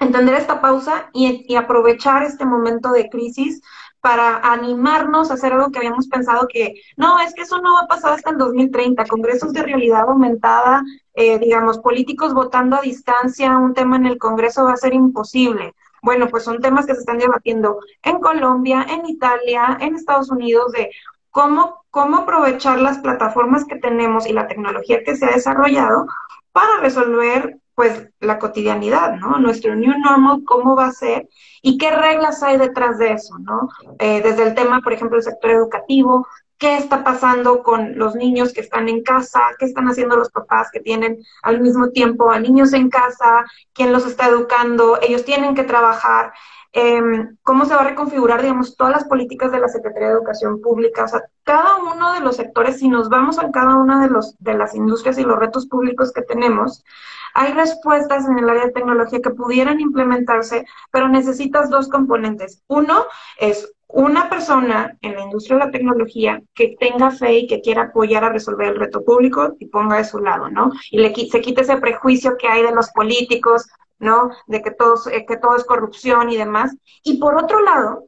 [0.00, 3.62] entender esta pausa y, y aprovechar este momento de crisis
[4.02, 7.82] para animarnos a hacer algo que habíamos pensado que no, es que eso no va
[7.82, 10.82] a pasar hasta el 2030, congresos de realidad aumentada,
[11.14, 15.72] eh, digamos, políticos votando a distancia, un tema en el Congreso va a ser imposible.
[16.02, 20.72] Bueno, pues son temas que se están debatiendo en Colombia, en Italia, en Estados Unidos,
[20.72, 20.90] de
[21.30, 26.06] cómo, cómo aprovechar las plataformas que tenemos y la tecnología que se ha desarrollado
[26.50, 29.38] para resolver pues la cotidianidad, ¿no?
[29.38, 31.28] Nuestro new normal, cómo va a ser
[31.62, 33.68] y qué reglas hay detrás de eso, ¿no?
[33.98, 36.26] Eh, desde el tema, por ejemplo, del sector educativo,
[36.62, 40.68] qué está pasando con los niños que están en casa, qué están haciendo los papás
[40.72, 45.56] que tienen al mismo tiempo a niños en casa, quién los está educando, ellos tienen
[45.56, 46.32] que trabajar,
[46.72, 50.60] em, cómo se va a reconfigurar, digamos, todas las políticas de la Secretaría de Educación
[50.60, 54.10] Pública, o sea, cada uno de los sectores, si nos vamos a cada una de,
[54.10, 56.84] los, de las industrias y los retos públicos que tenemos,
[57.34, 62.62] hay respuestas en el área de tecnología que pudieran implementarse, pero necesitas dos componentes.
[62.68, 63.04] Uno
[63.38, 67.82] es una persona en la industria de la tecnología que tenga fe y que quiera
[67.82, 70.72] apoyar a resolver el reto público y ponga de su lado, ¿no?
[70.90, 73.68] Y le, se quite ese prejuicio que hay de los políticos,
[73.98, 74.30] ¿no?
[74.46, 75.04] De que, todos,
[75.40, 76.74] todo es corrupción y demás.
[77.04, 78.06] Y por otro lado,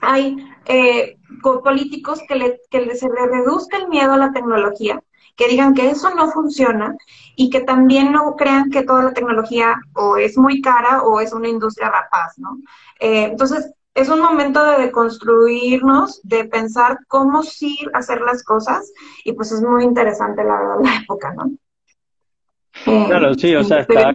[0.00, 5.02] hay eh, políticos que, le, que se le reduzca el miedo a la tecnología,
[5.36, 6.96] que digan que eso no funciona
[7.36, 11.32] y que también no crean que toda la tecnología o es muy cara o es
[11.32, 12.58] una industria rapaz, ¿no?
[13.00, 18.92] Eh, entonces, es un momento de deconstruirnos, de pensar cómo sí hacer las cosas
[19.24, 21.50] y pues es muy interesante la verdad la época, ¿no?
[22.86, 24.12] Eh, claro, sí, o sea, está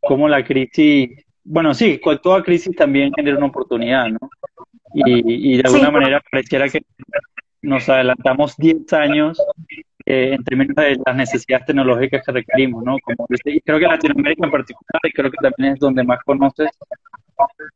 [0.00, 1.10] como, la crisis,
[1.42, 4.30] bueno, sí, toda crisis también genera una oportunidad, ¿no?
[4.94, 6.80] Y, y de alguna manera pareciera que
[7.62, 9.38] nos adelantamos 10 años
[10.10, 12.96] eh, en términos de las necesidades tecnológicas que requerimos, ¿no?
[13.02, 16.20] Como, y creo que en Latinoamérica en particular, y creo que también es donde más
[16.24, 16.70] conoces,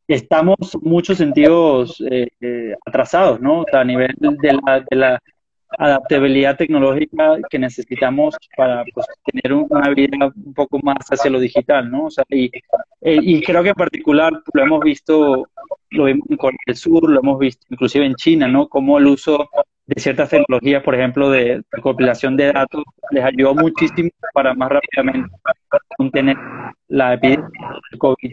[0.08, 3.64] estamos muchos sentidos eh, eh, atrasados, ¿no?
[3.70, 5.22] a nivel de la, de la
[5.78, 11.90] adaptabilidad tecnológica que necesitamos para pues, tener una vida un poco más hacia lo digital,
[11.90, 12.06] ¿no?
[12.06, 12.50] O sea, y,
[13.02, 15.48] y creo que en particular lo hemos visto,
[15.90, 18.68] lo vimos en Corea del Sur, lo hemos visto inclusive en China, ¿no?
[18.68, 19.48] Como el uso
[19.86, 25.34] de ciertas tecnologías, por ejemplo, de recopilación de datos, les ayudó muchísimo para más rápidamente
[25.96, 26.36] contener
[26.88, 27.48] la epidemia
[27.90, 28.32] del COVID.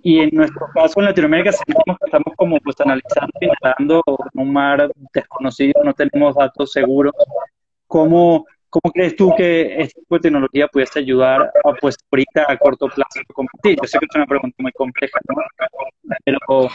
[0.00, 4.40] Y en nuestro caso en Latinoamérica sentimos que estamos como pues analizando y nadando en
[4.40, 7.12] un mar desconocido, no tenemos datos seguros.
[7.88, 12.56] ¿Cómo, ¿Cómo crees tú que este tipo de tecnología pudiese ayudar a, pues, ahorita a
[12.56, 13.78] corto plazo a combatir?
[13.82, 15.36] Yo sé que es una pregunta muy compleja, ¿no?
[16.24, 16.68] Pero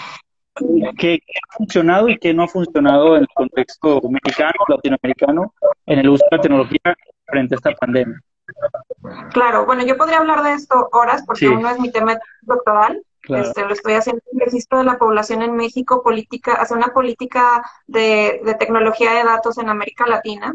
[0.97, 5.53] ¿Qué, ha funcionado y qué no ha funcionado en el contexto mexicano, latinoamericano,
[5.85, 8.19] en el uso de la tecnología frente a esta pandemia?
[9.31, 13.01] Claro, bueno, yo podría hablar de esto horas porque uno es mi tema doctoral.
[13.29, 17.63] Este, lo estoy haciendo en registro de la población en México, política, hacer una política
[17.85, 20.53] de, de tecnología de datos en América Latina.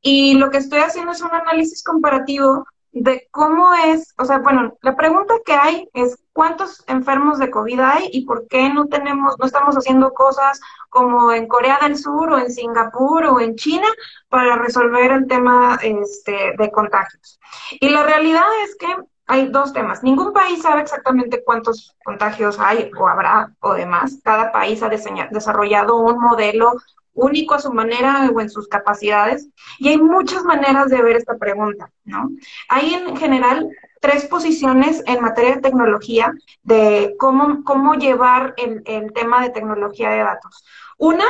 [0.00, 4.78] Y lo que estoy haciendo es un análisis comparativo de cómo es, o sea, bueno,
[4.80, 9.38] la pregunta que hay es cuántos enfermos de COVID hay y por qué no tenemos,
[9.38, 13.86] no estamos haciendo cosas como en Corea del Sur o en Singapur o en China
[14.28, 17.40] para resolver el tema este, de contagios.
[17.80, 18.86] Y la realidad es que
[19.26, 20.02] hay dos temas.
[20.02, 24.18] Ningún país sabe exactamente cuántos contagios hay o habrá o demás.
[24.22, 26.74] Cada país ha desarrollado un modelo
[27.14, 29.48] único a su manera o en sus capacidades.
[29.78, 32.28] Y hay muchas maneras de ver esta pregunta, ¿no?
[32.68, 36.32] Hay en general tres posiciones en materia de tecnología
[36.62, 40.64] de cómo, cómo llevar el, el tema de tecnología de datos.
[40.98, 41.26] Una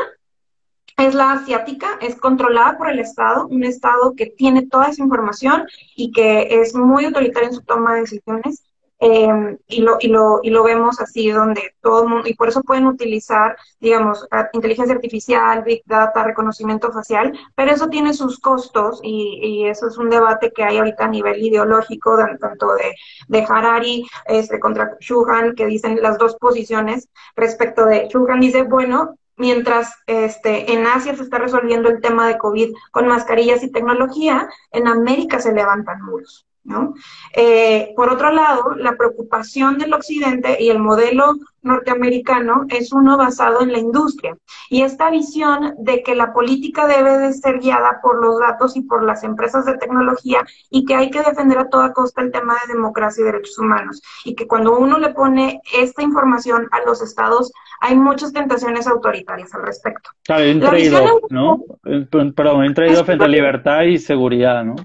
[0.96, 5.66] es la asiática, es controlada por el Estado, un Estado que tiene toda esa información
[5.94, 8.64] y que es muy autoritario en su toma de decisiones.
[8.98, 12.48] Em, y, lo, y, lo, y lo vemos así, donde todo el mundo, y por
[12.48, 19.00] eso pueden utilizar, digamos, inteligencia artificial, big data, reconocimiento facial, pero eso tiene sus costos
[19.02, 22.94] y, y eso es un debate que hay ahorita a nivel ideológico, tanto de,
[23.28, 29.18] de Harari este, contra Shuhan, que dicen las dos posiciones respecto de Shuhan, dice, bueno,
[29.36, 34.48] mientras este, en Asia se está resolviendo el tema de COVID con mascarillas y tecnología,
[34.72, 36.46] en América se levantan muros.
[36.66, 36.94] ¿No?
[37.32, 43.60] Eh, por otro lado, la preocupación del occidente y el modelo norteamericano es uno basado
[43.62, 44.36] en la industria
[44.70, 48.82] y esta visión de que la política debe de ser guiada por los datos y
[48.82, 52.54] por las empresas de tecnología y que hay que defender a toda costa el tema
[52.54, 57.02] de democracia y derechos humanos y que cuando uno le pone esta información a los
[57.02, 60.10] estados hay muchas tentaciones autoritarias al respecto.
[60.24, 61.62] Claro, un traído, ¿no?
[61.84, 64.76] Eh, perdón, un traído frente a libertad y seguridad, ¿no?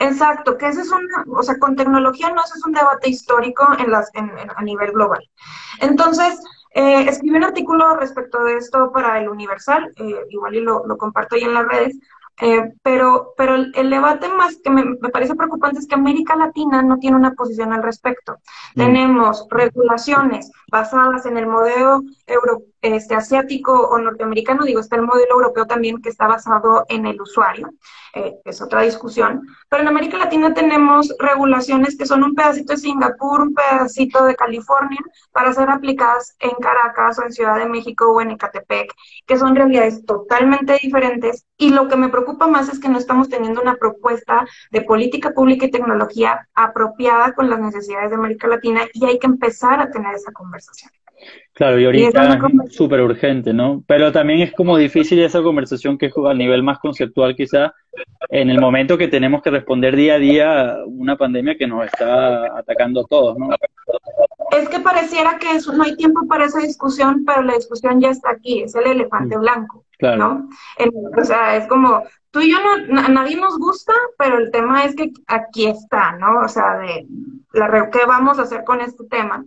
[0.00, 3.68] Exacto, que ese es un, o sea, con tecnología no, ese es un debate histórico
[3.78, 5.20] en las, en, a nivel global.
[5.78, 6.40] Entonces,
[6.72, 10.96] eh, escribí un artículo respecto de esto para el Universal, eh, igual y lo, lo,
[10.96, 11.98] comparto ahí en las redes,
[12.40, 16.80] eh, pero, pero el, debate más que me, me, parece preocupante es que América Latina
[16.82, 18.38] no tiene una posición al respecto.
[18.76, 18.80] Mm.
[18.80, 25.34] Tenemos regulaciones basadas en el modelo euro, este, asiático o norteamericano, digo, está el modelo
[25.34, 27.70] europeo también que está basado en el usuario,
[28.14, 32.78] eh, es otra discusión, pero en América Latina tenemos regulaciones que son un pedacito de
[32.78, 34.98] Singapur, un pedacito de California,
[35.32, 38.92] para ser aplicadas en Caracas o en Ciudad de México o en Ecatepec,
[39.26, 43.28] que son realidades totalmente diferentes y lo que me preocupa más es que no estamos
[43.28, 48.82] teniendo una propuesta de política pública y tecnología apropiada con las necesidades de América Latina
[48.92, 50.90] y hay que empezar a tener esa conversación.
[51.52, 53.84] Claro, y ahorita es súper urgente, ¿no?
[53.86, 57.74] Pero también es como difícil esa conversación que es a nivel más conceptual quizá,
[58.30, 61.84] en el momento que tenemos que responder día a día a una pandemia que nos
[61.84, 63.50] está atacando a todos, ¿no?
[64.56, 68.10] Es que pareciera que eso, no hay tiempo para esa discusión, pero la discusión ya
[68.10, 69.40] está aquí, es el elefante mm.
[69.40, 70.48] blanco, ¿no?
[71.20, 74.96] o sea, es como, tú y yo no, nadie nos gusta, pero el tema es
[74.96, 76.40] que aquí está, ¿no?
[76.44, 77.06] O sea, de
[77.52, 79.44] la, ¿qué vamos a hacer con este tema?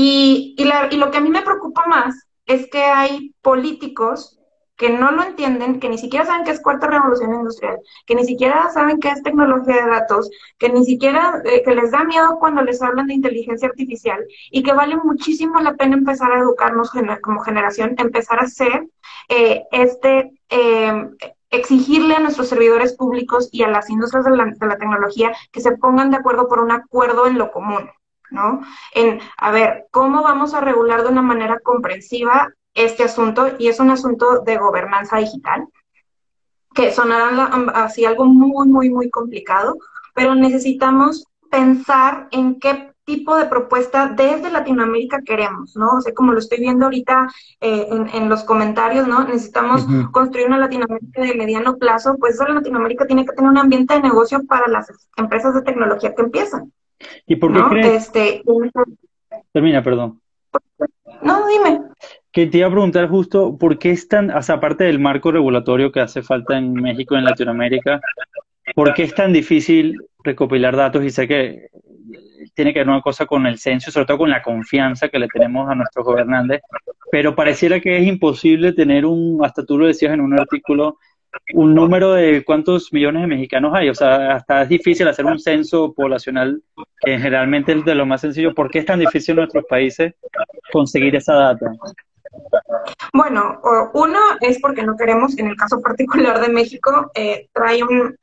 [0.00, 4.38] Y, y, lo que a mí me preocupa más es que hay políticos
[4.76, 8.24] que no lo entienden, que ni siquiera saben qué es cuarta revolución industrial, que ni
[8.24, 12.38] siquiera saben qué es tecnología de datos, que ni siquiera, eh, que les da miedo
[12.38, 16.92] cuando les hablan de inteligencia artificial y que vale muchísimo la pena empezar a educarnos
[17.20, 18.86] como generación, empezar a hacer
[19.28, 21.08] eh, este, eh,
[21.50, 25.60] exigirle a nuestros servidores públicos y a las industrias de la, de la tecnología que
[25.60, 27.90] se pongan de acuerdo por un acuerdo en lo común.
[28.30, 28.60] ¿No?
[28.94, 33.54] En, a ver, ¿cómo vamos a regular de una manera comprensiva este asunto?
[33.58, 35.66] Y es un asunto de gobernanza digital,
[36.74, 39.78] que sonará así algo muy, muy, muy complicado,
[40.14, 45.92] pero necesitamos pensar en qué tipo de propuesta desde Latinoamérica queremos, ¿no?
[45.96, 47.26] O sea, como lo estoy viendo ahorita
[47.58, 49.24] eh, en, los comentarios, ¿no?
[49.24, 53.94] Necesitamos construir una Latinoamérica de mediano plazo, pues esa Latinoamérica tiene que tener un ambiente
[53.94, 56.70] de negocio para las empresas de tecnología que empiezan.
[57.26, 58.06] ¿Y por qué crees?
[58.06, 58.42] Este,
[59.52, 60.20] Termina, perdón.
[61.22, 61.80] No, dime.
[62.32, 65.32] Que te iba a preguntar justo, ¿por qué es tan, o sea, aparte del marco
[65.32, 68.00] regulatorio que hace falta en México y en Latinoamérica,
[68.74, 71.04] ¿por qué es tan difícil recopilar datos?
[71.04, 71.70] Y sé que
[72.54, 75.28] tiene que ver una cosa con el censo, sobre todo con la confianza que le
[75.28, 76.60] tenemos a nuestros gobernantes,
[77.10, 80.98] pero pareciera que es imposible tener un, hasta tú lo decías en un artículo,
[81.54, 83.88] un número de cuántos millones de mexicanos hay.
[83.88, 86.62] O sea, hasta es difícil hacer un censo poblacional,
[87.00, 88.54] que generalmente es de lo más sencillo.
[88.54, 90.14] ¿Por qué es tan difícil en nuestros países
[90.72, 91.72] conseguir esa data?
[93.12, 93.60] Bueno,
[93.94, 98.16] uno es porque no queremos, en el caso particular de México, eh, trae un,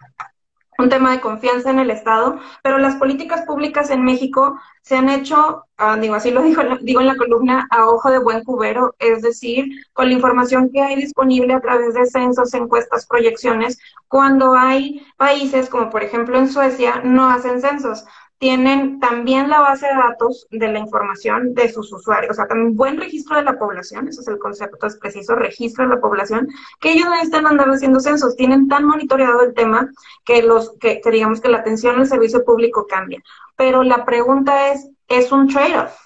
[0.78, 5.10] un tema de confianza en el Estado, pero las políticas públicas en México se han
[5.10, 8.96] hecho, ah, digo, así lo digo, digo en la columna, a ojo de buen cubero,
[9.00, 14.54] es decir, con la información que hay disponible a través de censos, encuestas, proyecciones, cuando
[14.54, 18.06] hay países como por ejemplo en Suecia, no hacen censos
[18.38, 22.76] tienen también la base de datos de la información de sus usuarios, o sea, también
[22.76, 26.48] buen registro de la población, ese es el concepto, es preciso registro de la población,
[26.80, 29.90] que ellos no están andando haciendo censos, tienen tan monitoreado el tema
[30.26, 33.24] que los que, que digamos que la atención al servicio público cambia.
[33.56, 36.05] Pero la pregunta es, ¿es un trade-off?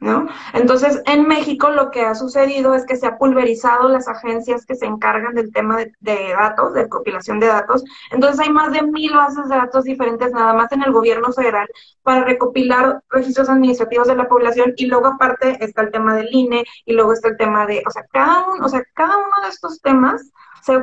[0.00, 0.28] ¿No?
[0.52, 4.76] Entonces, en México lo que ha sucedido es que se ha pulverizado las agencias que
[4.76, 7.84] se encargan del tema de, datos, de compilación de datos.
[8.12, 11.68] Entonces, hay más de mil bases de datos diferentes nada más en el gobierno federal
[12.02, 16.64] para recopilar registros administrativos de la población y luego aparte está el tema del INE
[16.84, 19.48] y luego está el tema de, o sea, cada uno, o sea, cada uno de
[19.48, 20.30] estos temas
[20.62, 20.74] se,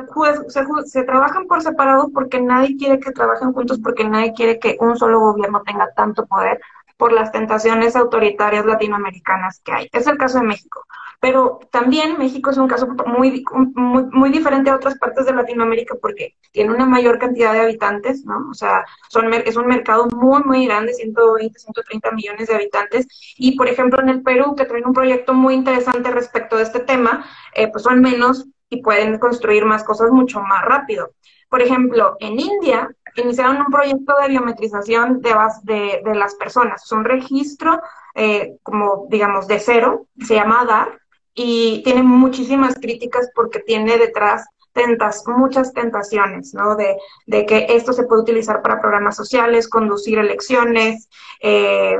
[0.48, 4.76] se, se, trabajan por separado porque nadie quiere que trabajen juntos, porque nadie quiere que
[4.80, 6.60] un solo gobierno tenga tanto poder
[6.96, 9.88] por las tentaciones autoritarias latinoamericanas que hay.
[9.92, 10.84] Es el caso de México.
[11.20, 13.44] Pero también México es un caso muy,
[13.74, 18.24] muy, muy diferente a otras partes de Latinoamérica porque tiene una mayor cantidad de habitantes,
[18.24, 18.48] ¿no?
[18.50, 23.06] O sea, son, es un mercado muy, muy grande, 120, 130 millones de habitantes.
[23.36, 26.80] Y, por ejemplo, en el Perú, que traen un proyecto muy interesante respecto de este
[26.80, 27.24] tema,
[27.54, 31.12] eh, pues son menos y pueden construir más cosas mucho más rápido.
[31.48, 32.90] Por ejemplo, en India
[33.22, 36.84] iniciaron un proyecto de biometrización de, de, de las personas.
[36.84, 37.80] Es un registro,
[38.14, 41.00] eh, como digamos, de cero, se llama DAR,
[41.34, 46.76] y tiene muchísimas críticas porque tiene detrás tentas, muchas tentaciones, ¿no?
[46.76, 46.96] De,
[47.26, 51.08] de, que esto se puede utilizar para programas sociales, conducir elecciones.
[51.40, 51.96] Eh,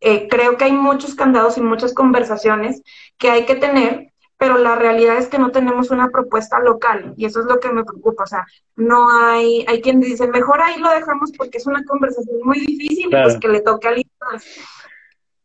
[0.00, 2.82] eh, creo que hay muchos candados y muchas conversaciones
[3.18, 4.09] que hay que tener
[4.40, 7.68] pero la realidad es que no tenemos una propuesta local y eso es lo que
[7.68, 8.22] me preocupa.
[8.22, 12.38] O sea, no hay, hay quien dice, mejor ahí lo dejamos porque es una conversación
[12.42, 14.08] muy difícil, pues que le toque a alguien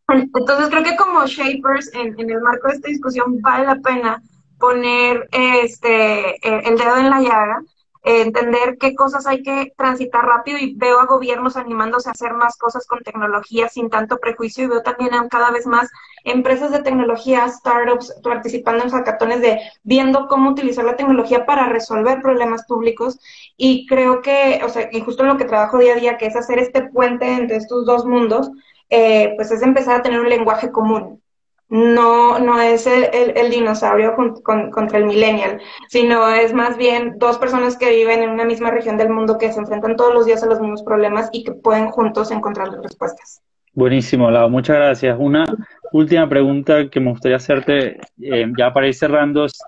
[0.07, 4.23] Entonces creo que como Shapers, en, en, el marco de esta discusión, vale la pena
[4.57, 7.61] poner este el dedo en la llaga
[8.05, 12.55] entender qué cosas hay que transitar rápido y veo a gobiernos animándose a hacer más
[12.55, 15.89] cosas con tecnología sin tanto prejuicio y veo también cada vez más
[16.23, 22.21] empresas de tecnología, startups participando en hackatones de viendo cómo utilizar la tecnología para resolver
[22.21, 23.19] problemas públicos.
[23.57, 26.27] Y creo que, o sea, y justo en lo que trabajo día a día, que
[26.27, 28.51] es hacer este puente entre estos dos mundos,
[28.89, 31.21] eh, pues es empezar a tener un lenguaje común
[31.67, 35.59] no, no es el, dinosaurio contra el millennial,
[35.89, 39.51] sino es más bien dos personas que viven en una misma región del mundo que
[39.51, 42.83] se enfrentan todos los días a los mismos problemas y que pueden juntos encontrar las
[42.83, 43.41] respuestas.
[43.73, 45.17] Buenísimo, Lau, muchas gracias.
[45.19, 45.43] Una
[45.91, 49.59] última pregunta que me gustaría hacerte, eh, ya para ir cerrando, es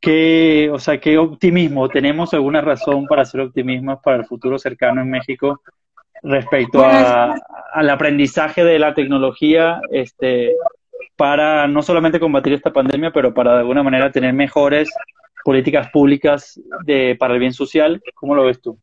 [0.00, 1.88] ¿qué, o sea, ¿qué optimismo?
[1.88, 5.62] ¿Tenemos alguna razón para hacer optimismo para el futuro cercano en México
[6.22, 10.54] respecto al aprendizaje de la tecnología este,
[11.16, 14.90] para no solamente combatir esta pandemia, pero para de alguna manera tener mejores
[15.44, 18.02] políticas públicas de, para el bien social.
[18.14, 18.78] ¿Cómo lo ves tú?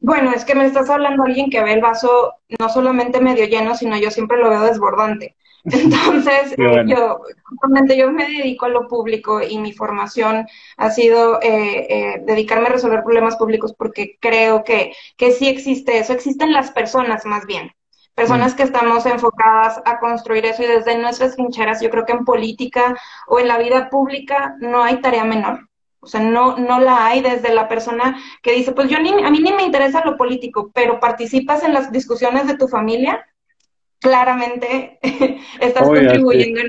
[0.00, 3.74] Bueno, es que me estás hablando alguien que ve el vaso no solamente medio lleno,
[3.74, 5.36] sino yo siempre lo veo desbordante.
[5.64, 7.20] Entonces, yo,
[7.96, 12.72] yo me dedico a lo público y mi formación ha sido eh, eh, dedicarme a
[12.72, 17.72] resolver problemas públicos porque creo que, que sí existe eso, existen las personas más bien
[18.18, 22.24] personas que estamos enfocadas a construir eso y desde nuestras trincheras, yo creo que en
[22.24, 22.96] política
[23.28, 25.68] o en la vida pública no hay tarea menor.
[26.00, 29.30] O sea, no, no la hay desde la persona que dice, pues yo ni, a
[29.30, 33.24] mí ni me interesa lo político, pero participas en las discusiones de tu familia,
[34.00, 34.98] claramente
[35.60, 36.60] estás contribuyendo.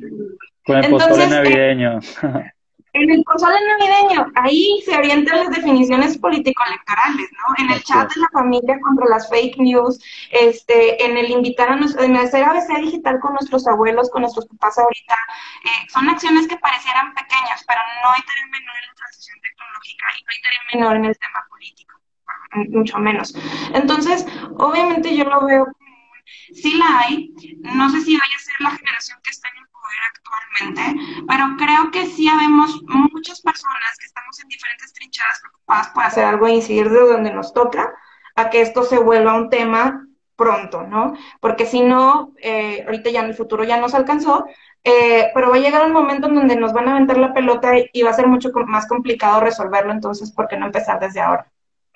[0.63, 1.99] Con el Entonces, eh, navideño.
[2.93, 7.63] En el pozole navideño, ahí se orientan las definiciones político-electorales, ¿no?
[7.63, 9.99] En el chat de la familia contra las fake news,
[10.31, 14.47] este, en el invitar a nuestro, en hacer ABC digital con nuestros abuelos, con nuestros
[14.47, 15.15] papás ahorita,
[15.65, 20.05] eh, son acciones que parecieran pequeñas, pero no hay tarea menor en la transición tecnológica
[20.17, 21.99] y no hay tarea menor en el tema político,
[22.69, 23.35] mucho menos.
[23.73, 24.25] Entonces,
[24.57, 25.89] obviamente yo lo veo como,
[26.53, 29.58] sí la hay, no sé si vaya a ser la generación que está en
[30.09, 36.03] actualmente, pero creo que sí habemos muchas personas que estamos en diferentes trinchadas preocupadas por
[36.03, 37.93] hacer algo e incidir de donde nos toca
[38.35, 41.13] a que esto se vuelva un tema pronto, ¿no?
[41.41, 44.45] Porque si no, eh, ahorita ya en el futuro ya nos alcanzó,
[44.83, 47.73] eh, pero va a llegar un momento en donde nos van a aventar la pelota
[47.91, 51.45] y va a ser mucho más complicado resolverlo, entonces, ¿por qué no empezar desde ahora?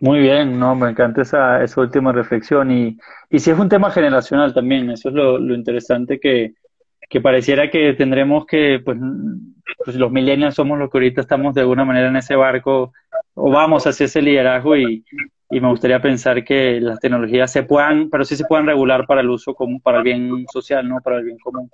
[0.01, 2.97] Muy bien, no, me encanta esa, esa última reflexión y,
[3.29, 6.55] y si es un tema generacional también, eso es lo interesante que,
[7.13, 8.97] que pareciera que tendremos que, pues,
[9.85, 12.91] pues, los millennials somos los que ahorita estamos de alguna manera en ese barco
[13.35, 15.05] o vamos hacia ese liderazgo y,
[15.51, 19.21] y me gustaría pensar que las tecnologías se puedan, pero sí se puedan regular para
[19.21, 21.69] el uso común, para el bien social, no para el bien común.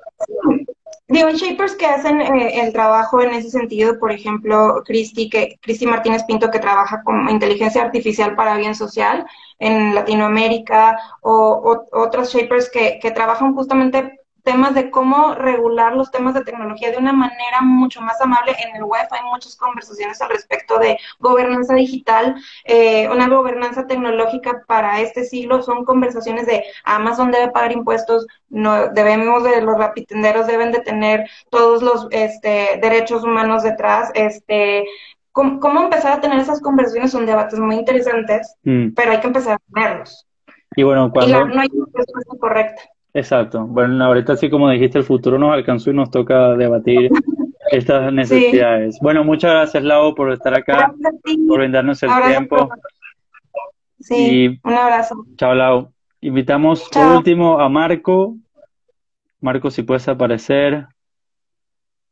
[1.08, 5.86] Digo, shapers que hacen eh, el trabajo en ese sentido, por ejemplo, Cristi, que, Cristi
[5.86, 9.26] Martínez Pinto, que trabaja con inteligencia artificial para bien social
[9.58, 14.19] en Latinoamérica, o, otros shapers que, que trabajan justamente
[14.50, 18.56] temas de cómo regular los temas de tecnología de una manera mucho más amable.
[18.66, 24.64] En el web hay muchas conversaciones al respecto de gobernanza digital, eh, una gobernanza tecnológica
[24.66, 25.62] para este siglo.
[25.62, 31.30] Son conversaciones de Amazon debe pagar impuestos, no debemos de los rapitenderos deben de tener
[31.52, 34.10] todos los este, derechos humanos detrás.
[34.16, 34.84] Este,
[35.32, 37.12] ¿cómo, empezar a tener esas conversaciones?
[37.12, 38.94] Son debates muy interesantes, mm.
[38.96, 40.26] pero hay que empezar a tenerlos.
[40.76, 41.46] Y bueno, cuando...
[41.46, 42.82] no hay una respuesta correcta.
[43.14, 43.66] Exacto.
[43.66, 47.10] Bueno, ahorita sí, como dijiste, el futuro nos alcanzó y nos toca debatir
[47.72, 48.98] estas necesidades.
[49.02, 50.94] Bueno, muchas gracias, Lau, por estar acá,
[51.48, 52.70] por brindarnos el tiempo.
[54.00, 55.26] Sí, un abrazo.
[55.36, 55.92] Chao, Lau.
[56.22, 58.36] Invitamos por último a Marco.
[59.42, 60.88] Marco, si puedes aparecer.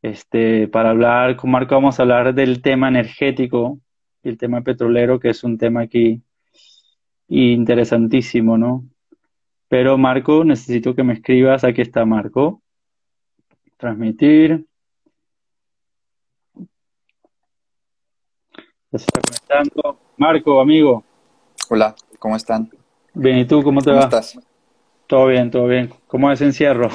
[0.00, 3.80] Este, para hablar con Marco vamos a hablar del tema energético
[4.22, 6.22] y el tema petrolero, que es un tema aquí
[7.28, 8.84] interesantísimo, ¿no?
[9.68, 11.64] Pero Marco, necesito que me escribas.
[11.64, 12.62] Aquí está Marco.
[13.76, 14.66] Transmitir.
[18.90, 20.00] Ya se está conectando.
[20.16, 21.04] Marco, amigo.
[21.68, 22.70] Hola, ¿cómo están?
[23.12, 24.04] Bien, ¿y tú cómo te ¿Cómo va?
[24.04, 24.38] estás?
[25.06, 25.92] Todo bien, todo bien.
[26.06, 26.88] ¿Cómo es encierro?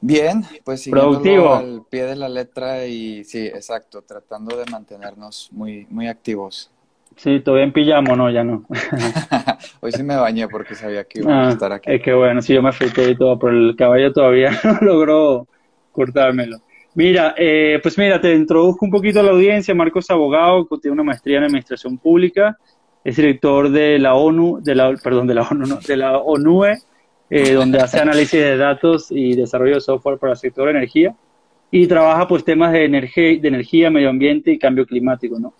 [0.00, 1.54] Bien, pues Productivo.
[1.54, 6.70] al pie de la letra y sí, exacto, tratando de mantenernos muy, muy activos.
[7.16, 8.64] Sí, todavía en pijama, no, ya no.
[9.80, 11.90] Hoy sí me bañé porque sabía que iba a ah, estar aquí.
[11.90, 15.46] Es que bueno, sí, yo me afeité y todo, pero el caballo todavía no logró
[15.92, 16.58] cortármelo.
[16.94, 19.74] Mira, eh, pues mira, te introduzco un poquito a la audiencia.
[19.74, 22.56] Marcos abogado, tiene una maestría en administración pública,
[23.04, 26.78] es director de la ONU, de la, perdón, de la ONU, no, de la ONUE,
[27.30, 31.14] eh, donde hace análisis de datos y desarrollo de software para el sector de energía
[31.70, 35.52] y trabaja pues temas de energía, de energía, medio ambiente y cambio climático, ¿no?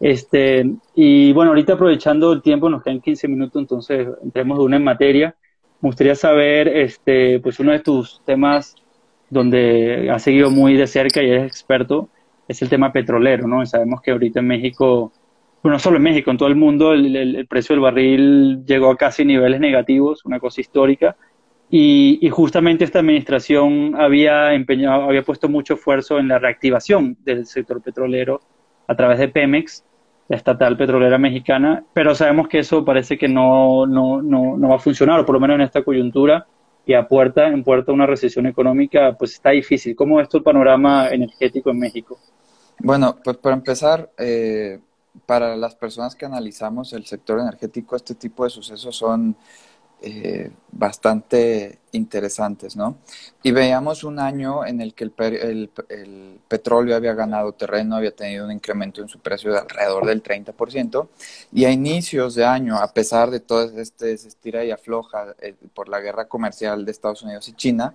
[0.00, 4.76] Este, y bueno, ahorita aprovechando el tiempo, nos quedan 15 minutos, entonces entremos de una
[4.76, 5.34] en materia.
[5.80, 8.76] Me gustaría saber, este, pues uno de tus temas
[9.30, 12.08] donde has seguido muy de cerca y eres experto,
[12.46, 13.64] es el tema petrolero, ¿no?
[13.66, 15.12] sabemos que ahorita en México,
[15.62, 18.96] bueno, no solo en México, en todo el mundo, el, precio del barril llegó a
[18.96, 21.16] casi niveles negativos, una cosa histórica.
[21.70, 27.44] Y, y, justamente esta administración había empeñado, había puesto mucho esfuerzo en la reactivación del
[27.44, 28.40] sector petrolero
[28.86, 29.84] a través de Pemex
[30.28, 34.76] la estatal petrolera mexicana, pero sabemos que eso parece que no, no, no, no va
[34.76, 36.46] a funcionar, o por lo menos en esta coyuntura,
[36.88, 39.94] y a puerta, en puerta una recesión económica, pues está difícil.
[39.94, 42.18] ¿Cómo es tu panorama energético en México?
[42.78, 44.80] Bueno, pues para empezar, eh,
[45.26, 49.36] para las personas que analizamos el sector energético, este tipo de sucesos son
[50.00, 52.98] eh, bastante interesantes, ¿no?
[53.42, 55.70] Y veíamos un año en el que el,
[56.46, 61.08] petróleo había ganado terreno, había tenido un incremento en su precio de alrededor del 30%,
[61.52, 65.88] y a inicios de año, a pesar de todo este estira y afloja eh, por
[65.88, 67.94] la guerra comercial de Estados Unidos y China,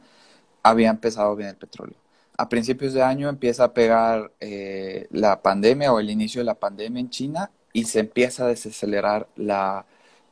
[0.61, 1.95] había empezado bien el petróleo.
[2.37, 6.55] A principios de año empieza a pegar eh, la pandemia o el inicio de la
[6.55, 9.85] pandemia en China y se empieza a desacelerar la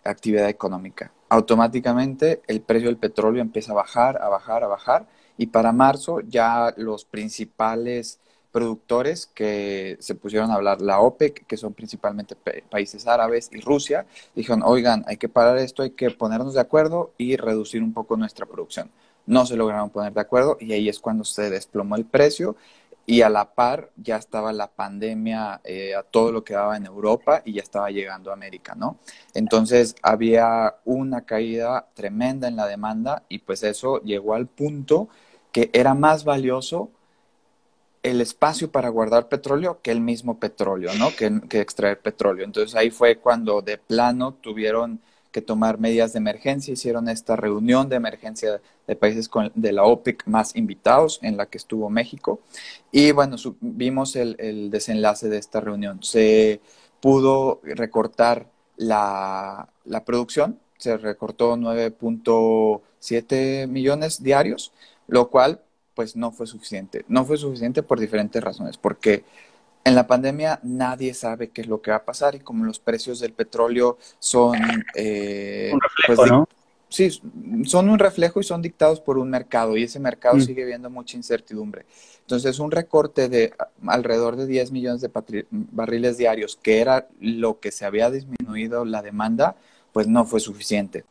[0.04, 5.08] actividad económica automáticamente el precio del petróleo empieza a bajar, a bajar, a bajar,
[5.38, 8.20] y para marzo ya los principales
[8.52, 12.36] productores que se pusieron a hablar, la OPEC, que son principalmente
[12.70, 14.06] países árabes y Rusia,
[14.36, 18.18] dijeron, oigan, hay que parar esto, hay que ponernos de acuerdo y reducir un poco
[18.18, 18.92] nuestra producción.
[19.26, 22.58] No se lograron poner de acuerdo y ahí es cuando se desplomó el precio
[23.12, 26.86] y a la par ya estaba la pandemia eh, a todo lo que daba en
[26.86, 29.00] Europa y ya estaba llegando a América, ¿no?
[29.34, 35.10] Entonces había una caída tremenda en la demanda y pues eso llegó al punto
[35.52, 36.90] que era más valioso
[38.02, 41.14] el espacio para guardar petróleo que el mismo petróleo, ¿no?
[41.14, 42.46] Que, que extraer petróleo.
[42.46, 45.02] Entonces ahí fue cuando de plano tuvieron
[45.32, 46.74] que tomar medidas de emergencia.
[46.74, 51.58] Hicieron esta reunión de emergencia de países de la OPEC más invitados, en la que
[51.58, 52.42] estuvo México.
[52.92, 56.04] Y bueno, vimos el, desenlace de esta reunión.
[56.04, 56.62] Se
[57.00, 64.72] pudo recortar la, la producción, se recortó 9.7 millones diarios,
[65.08, 65.62] lo cual
[65.94, 67.06] pues no fue suficiente.
[67.08, 69.24] No fue suficiente por diferentes razones, porque
[69.84, 72.80] en la pandemia nadie sabe qué es lo que va a pasar y como los
[72.80, 74.58] precios del petróleo son...
[74.96, 76.48] Eh, Un reflejo, pues, ¿no?
[76.92, 77.10] sí,
[77.66, 80.42] son un reflejo y son dictados por un mercado y ese mercado mm.
[80.42, 81.86] sigue viendo mucha incertidumbre.
[82.20, 83.54] Entonces, un recorte de
[83.88, 89.02] alrededor de 10 millones de barriles diarios, que era lo que se había disminuido la
[89.02, 89.56] demanda,
[89.92, 91.06] pues no fue suficiente.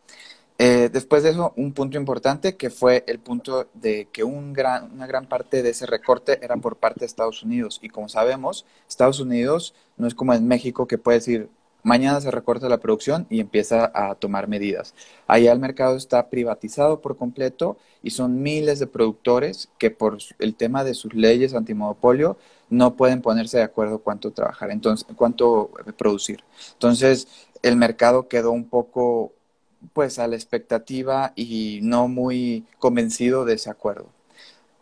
[0.62, 4.92] Eh, después de eso, un punto importante que fue el punto de que un gran,
[4.92, 7.78] una gran parte de ese recorte era por parte de Estados Unidos.
[7.82, 11.48] Y como sabemos, Estados Unidos no es como en México que puede decir,
[11.82, 14.94] mañana se recorta la producción y empieza a tomar medidas.
[15.26, 20.54] Allá el mercado está privatizado por completo y son miles de productores que por el
[20.56, 22.36] tema de sus leyes antimonopolio
[22.68, 26.44] no pueden ponerse de acuerdo cuánto trabajar, entonces cuánto producir.
[26.74, 27.28] Entonces,
[27.62, 29.32] el mercado quedó un poco
[29.92, 34.06] pues a la expectativa y no muy convencido de ese acuerdo.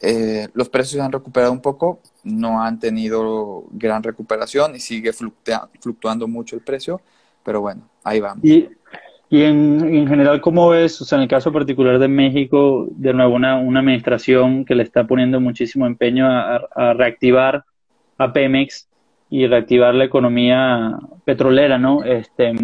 [0.01, 6.29] Eh, los precios han recuperado un poco, no han tenido gran recuperación y sigue fluctuando
[6.29, 7.01] mucho el precio,
[7.43, 8.45] pero bueno, ahí vamos.
[8.45, 8.69] Y,
[9.29, 13.13] y en, en, general, ¿cómo ves, o sea, en el caso particular de México, de
[13.13, 17.65] nuevo, una, una administración que le está poniendo muchísimo empeño a, a reactivar
[18.19, 18.89] a Pemex
[19.31, 22.05] y reactivar la economía petrolera, ¿no?
[22.05, 22.55] Este,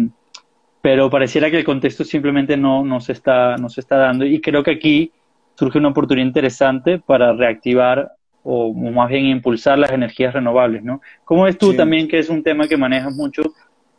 [0.85, 4.39] pero pareciera que el contexto simplemente no, no, se está, no se está dando y
[4.39, 5.11] creo que aquí
[5.55, 8.11] surge una oportunidad interesante para reactivar
[8.43, 11.01] o, más bien impulsar las energías renovables, ¿no?
[11.23, 13.41] ¿Cómo ves tú también, que es un tema que manejas mucho,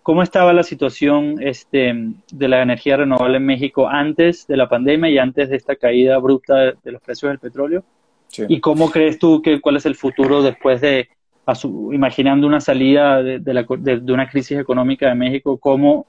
[0.04, 1.92] cómo estaba la situación este,
[2.30, 6.14] de la energía renovable en México antes de la pandemia y antes de esta caída
[6.14, 7.82] abrupta de, los precios del petróleo?
[8.48, 11.08] ¿Y cómo crees tú que cuál es el futuro después de,
[11.90, 16.06] imaginando una salida de, de, de una crisis económica de México, cómo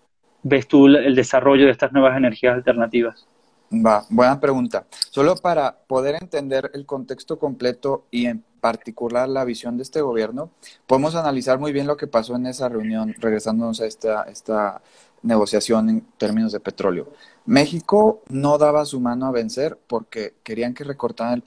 [0.47, 3.27] ves tú el desarrollo de estas nuevas energías alternativas?
[3.71, 4.85] Va, buena pregunta.
[5.09, 10.51] Solo para poder entender el contexto completo y en particular la visión de este gobierno,
[10.87, 14.81] podemos analizar muy bien lo que pasó en esa reunión, regresándonos a esta, esta
[15.21, 17.09] negociación en términos de petróleo.
[17.45, 21.43] México no daba su mano a vencer porque querían que recortaran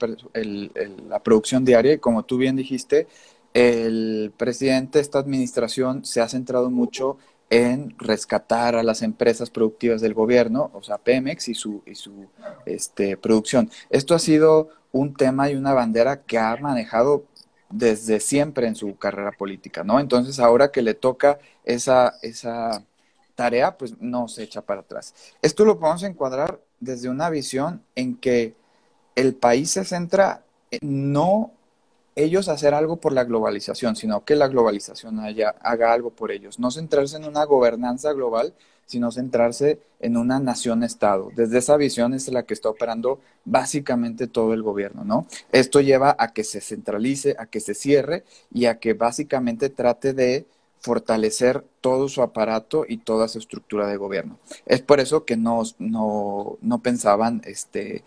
[1.09, 3.07] la producción diaria y como tú bien dijiste,
[3.53, 7.17] el presidente de esta administración se ha centrado mucho
[7.51, 12.27] en rescatar a las empresas productivas del gobierno, o sea, Pemex y su, y su
[12.65, 13.69] este, producción.
[13.89, 17.25] Esto ha sido un tema y una bandera que ha manejado
[17.69, 19.99] desde siempre en su carrera política, ¿no?
[19.99, 22.85] Entonces, ahora que le toca esa, esa
[23.35, 25.13] tarea, pues no se echa para atrás.
[25.41, 28.55] Esto lo podemos encuadrar desde una visión en que
[29.15, 30.45] el país se centra
[30.81, 31.51] no
[32.15, 36.59] ellos hacer algo por la globalización, sino que la globalización haya, haga algo por ellos.
[36.59, 38.53] No centrarse en una gobernanza global,
[38.85, 41.29] sino centrarse en una nación-estado.
[41.35, 45.27] Desde esa visión es la que está operando básicamente todo el gobierno, ¿no?
[45.53, 50.13] Esto lleva a que se centralice, a que se cierre y a que básicamente trate
[50.13, 50.45] de
[50.81, 54.39] fortalecer todo su aparato y toda su estructura de gobierno.
[54.65, 58.03] Es por eso que no, no, no pensaban este,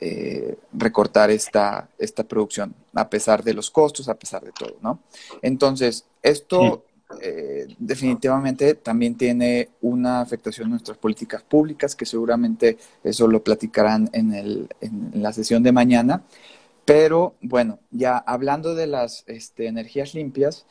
[0.00, 5.00] eh, recortar esta, esta producción, a pesar de los costos, a pesar de todo, ¿no?
[5.42, 6.84] Entonces, esto
[7.20, 14.10] eh, definitivamente también tiene una afectación en nuestras políticas públicas, que seguramente eso lo platicarán
[14.12, 16.22] en, el, en la sesión de mañana.
[16.88, 20.64] Pero bueno, ya hablando de las este, energías limpias,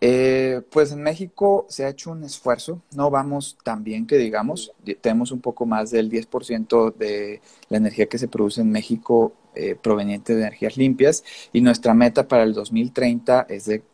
[0.00, 4.72] eh, pues en México se ha hecho un esfuerzo, no vamos tan bien que digamos,
[5.00, 9.76] tenemos un poco más del 10% de la energía que se produce en México eh,
[9.80, 13.84] proveniente de energías limpias y nuestra meta para el 2030 es de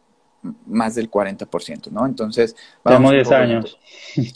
[0.64, 2.06] más del 40%, ¿no?
[2.06, 3.12] Entonces, vamos...
[3.12, 3.78] 10 años.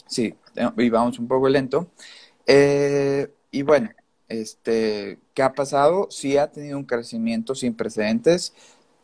[0.05, 0.35] Sí,
[0.77, 1.87] y vamos un poco lento.
[2.45, 3.89] Eh, y bueno,
[4.29, 6.07] este, ¿Qué ha pasado?
[6.09, 8.53] Sí ha tenido un crecimiento sin precedentes.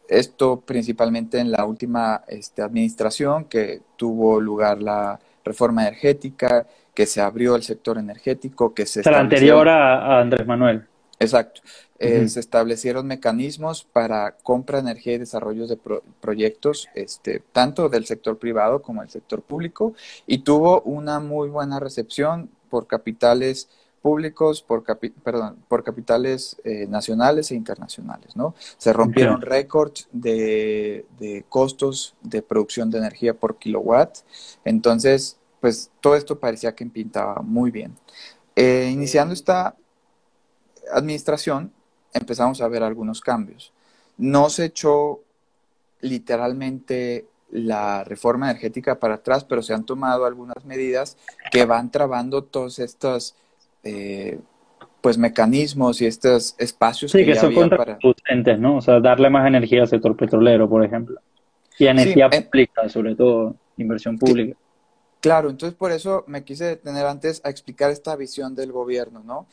[0.07, 7.21] Esto principalmente en la última este, administración que tuvo lugar la reforma energética, que se
[7.21, 9.09] abrió el sector energético, que se...
[9.09, 10.85] La anterior a, Andrés Manuel.
[11.19, 11.61] Exacto.
[11.99, 15.77] Eh, se establecieron mecanismos para compra de energía y desarrollo de
[16.21, 19.93] proyectos, este, tanto del sector privado como del sector público,
[20.25, 23.69] y tuvo una muy buena recepción por capitales
[24.01, 24.83] públicos por,
[25.23, 28.55] perdón, por capitales eh, nacionales e internacionales, ¿no?
[28.77, 31.05] Se rompieron récords de,
[31.49, 34.19] costos de producción de energía por kilowatt,
[34.65, 37.95] entonces, pues todo esto parecía que pintaba muy bien.
[38.55, 39.75] Eh, iniciando esta
[40.91, 41.71] administración,
[42.13, 43.71] empezamos a ver algunos cambios.
[44.17, 45.21] No se echó
[46.01, 51.17] literalmente la reforma energética para atrás, pero se han tomado algunas medidas
[51.51, 53.35] que van trabando todos estos
[53.83, 54.39] eh,
[55.01, 58.77] pues mecanismos y estos espacios que, son contraproducentes, ¿no?
[58.77, 61.19] O sea, darle más energía al sector petrolero, por ejemplo.
[61.77, 64.57] Y energía pública, sobre todo, inversión pública.
[65.21, 69.47] Claro, entonces por eso me quise detener antes a explicar esta visión del gobierno, ¿no?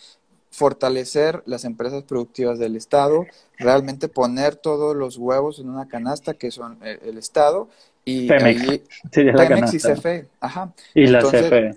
[0.51, 3.27] Fortalecer las empresas productivas del Estado,
[3.59, 7.69] realmente poner todos los huevos en una canasta que son eh, el, Estado
[8.05, 10.73] y Pemex, Pemex y CFE, ajá.
[10.95, 11.75] Y la CFE.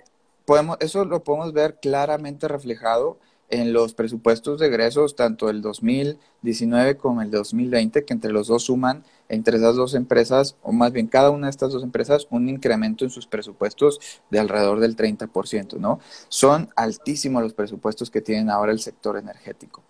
[0.49, 3.19] Podemos, eso lo podemos ver claramente reflejado
[3.49, 8.63] en los presupuestos de egresos, tanto el 2019 como el 2020, que entre los dos
[8.63, 12.49] suman, entre esas dos empresas, o más bien cada una de estas dos empresas, un
[12.49, 13.99] incremento en sus presupuestos
[14.31, 15.99] de alrededor del 30%, ¿no?
[16.29, 19.83] Son altísimos los presupuestos que tienen ahora el sector energético.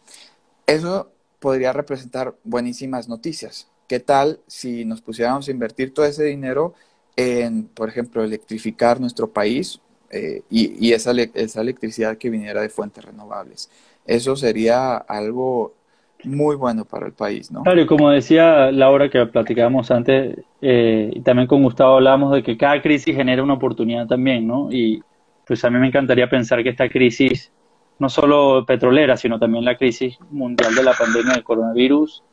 [0.68, 3.70] Eso podría representar buenísimas noticias.
[3.88, 6.74] ¿Qué tal si nos pusiéramos a invertir todo ese dinero
[7.16, 9.80] en, por ejemplo, electrificar nuestro país
[10.12, 13.70] eh, y, esa, esa electricidad que viniera de fuentes renovables.
[14.06, 15.74] Eso sería algo
[16.24, 17.64] muy bueno para el país, ¿no?
[17.64, 22.44] Claro, y como decía Laura que platicábamos antes, eh, y también con Gustavo hablábamos de
[22.44, 24.70] que cada crisis genera una oportunidad también, ¿no?
[24.72, 25.02] Y
[25.46, 27.52] pues a mí me encantaría pensar que esta crisis,
[28.00, 32.24] no solo petrolera, sino también la crisis mundial de la pandemia del coronavirus,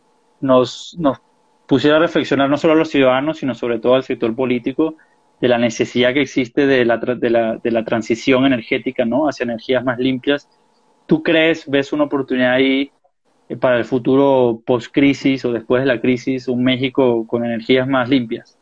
[0.41, 1.19] nos, nos
[1.67, 4.97] pusiera a reflexionar no solo a los ciudadanos, sino sobre todo al sector político
[5.41, 9.29] de la necesidad que existe de la, de la, de la transición energética ¿no?
[9.29, 10.49] hacia energías más limpias.
[11.07, 12.91] ¿Tú crees, ves una oportunidad ahí
[13.49, 18.09] eh, para el futuro post-crisis o después de la crisis, un México con energías más
[18.09, 18.57] limpias?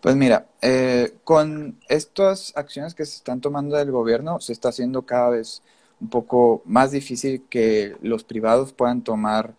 [0.00, 5.02] Pues mira, eh, con estas acciones que se están tomando del gobierno, se está haciendo
[5.02, 5.62] cada vez
[6.00, 9.54] un poco más difícil que los privados puedan tomar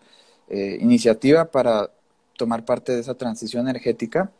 [0.47, 1.91] eh, iniciativa para
[2.37, 4.31] tomar parte de esa transición energética.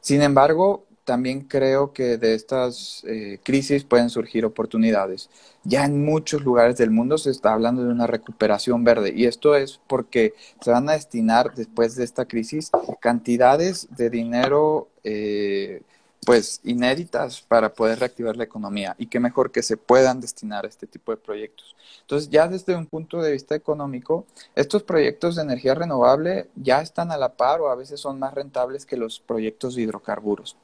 [0.00, 5.30] Sin embargo, también creo que de estas eh, crisis pueden surgir oportunidades.
[5.62, 9.54] Ya en muchos lugares del mundo se está hablando de una recuperación verde y esto
[9.54, 15.82] es porque se van a destinar después de esta crisis cantidades de dinero eh,
[16.24, 20.68] pues inéditas para poder reactivar la economía y qué mejor que se puedan destinar a
[20.68, 21.74] este tipo de proyectos.
[22.00, 27.10] Entonces, ya desde un punto de vista económico, estos proyectos de energía renovable ya están
[27.10, 30.56] a la par o a veces son más rentables que los proyectos de hidrocarburos.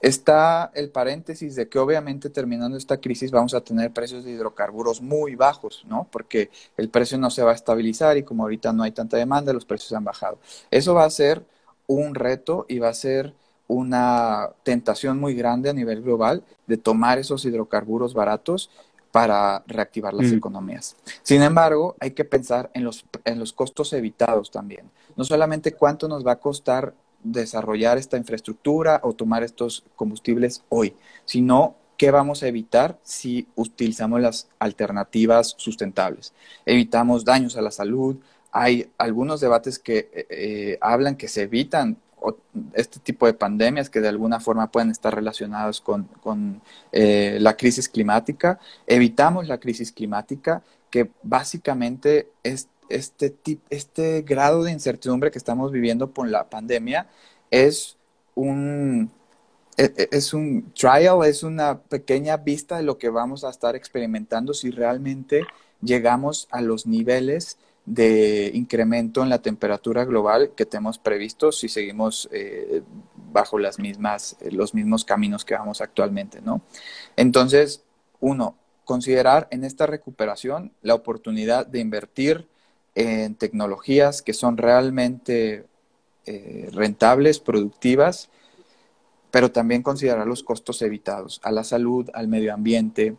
[0.00, 5.02] Está el paréntesis de que obviamente terminando esta crisis vamos a tener precios de hidrocarburos
[5.02, 6.08] muy bajos, ¿no?
[6.10, 9.52] Porque el precio no se va a estabilizar y como ahorita no hay tanta demanda,
[9.52, 10.38] los precios han bajado.
[10.70, 11.44] Eso va a ser
[11.86, 13.34] un reto y va a ser
[13.70, 18.68] una tentación muy grande a nivel global de tomar esos hidrocarburos baratos
[19.12, 20.36] para reactivar las mm.
[20.36, 20.96] economías.
[21.22, 24.90] Sin embargo, hay que pensar en los, en los costos evitados también.
[25.16, 30.96] No solamente cuánto nos va a costar desarrollar esta infraestructura o tomar estos combustibles hoy,
[31.24, 36.32] sino qué vamos a evitar si utilizamos las alternativas sustentables.
[36.66, 38.16] Evitamos daños a la salud.
[38.50, 41.98] Hay algunos debates que eh, eh, hablan que se evitan
[42.74, 46.08] este tipo de pandemias que de alguna forma pueden estar relacionadas con,
[46.92, 48.58] eh, la crisis climática.
[48.86, 53.36] Evitamos la crisis climática, que básicamente es este,
[53.70, 57.06] este grado de incertidumbre que estamos viviendo por la pandemia
[57.50, 57.96] es
[58.34, 59.10] un,
[59.76, 63.76] e, e, es un trial, es una pequeña vista de lo que vamos a estar
[63.76, 65.44] experimentando si realmente
[65.80, 72.28] llegamos a los niveles de incremento en la temperatura global que tenemos previsto si seguimos
[72.30, 72.82] eh,
[73.32, 76.62] bajo las mismas, eh, los mismos caminos que vamos actualmente, ¿no?
[77.16, 77.82] Entonces,
[78.20, 82.48] uno, considerar en esta recuperación la oportunidad de invertir
[82.94, 85.66] en tecnologías que son realmente
[86.26, 88.28] eh, rentables, productivas,
[89.30, 93.16] pero también considerar los costos evitados a la salud, al medio ambiente,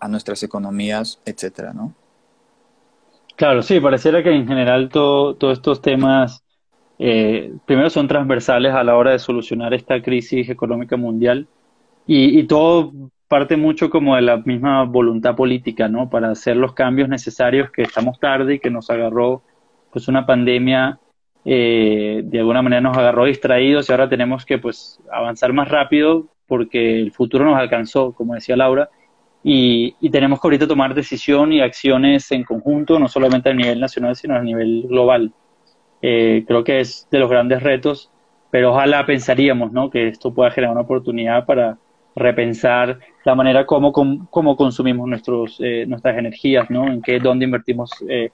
[0.00, 1.94] a nuestras economías, etcétera, ¿no?
[3.36, 6.44] Claro, sí, pareciera que en general todos estos temas,
[6.98, 11.48] eh, primero son transversales a la hora de solucionar esta crisis económica mundial
[12.06, 12.92] y, y, todo
[13.28, 16.10] parte mucho como de la misma voluntad política, ¿no?
[16.10, 19.42] Para hacer los cambios necesarios que estamos tarde y que nos agarró
[19.90, 21.00] pues una pandemia,
[21.44, 26.28] eh, de alguna manera nos agarró distraídos y ahora tenemos que pues avanzar más rápido
[26.46, 28.90] porque el futuro nos alcanzó, como decía Laura
[29.44, 34.14] y, tenemos que ahorita tomar decisión y acciones en conjunto, no solamente a nivel nacional,
[34.14, 35.32] sino a nivel global.
[36.00, 38.10] Eh, creo que es de los grandes retos,
[38.50, 39.90] pero ojalá pensaríamos ¿no?
[39.90, 41.78] que esto pueda generar una oportunidad para
[42.14, 46.86] repensar la manera como, como, consumimos nuestros, eh, nuestras energías, ¿no?
[46.86, 48.30] en qué, dónde invertimos, eh,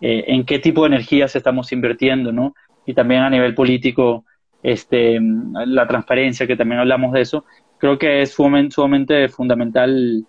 [0.00, 2.54] en qué tipo de energías estamos invirtiendo, ¿no?
[2.86, 4.24] y también a nivel político,
[4.62, 5.18] este,
[5.66, 7.44] la transparencia, que también hablamos de eso,
[7.78, 10.26] creo que es sumamente, sumamente fundamental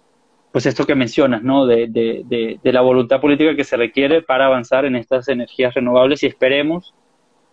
[0.56, 1.66] pues esto que mencionas, ¿no?
[1.66, 6.24] De, de, de, la voluntad política que se requiere para avanzar en estas energías renovables
[6.24, 6.93] y esperemos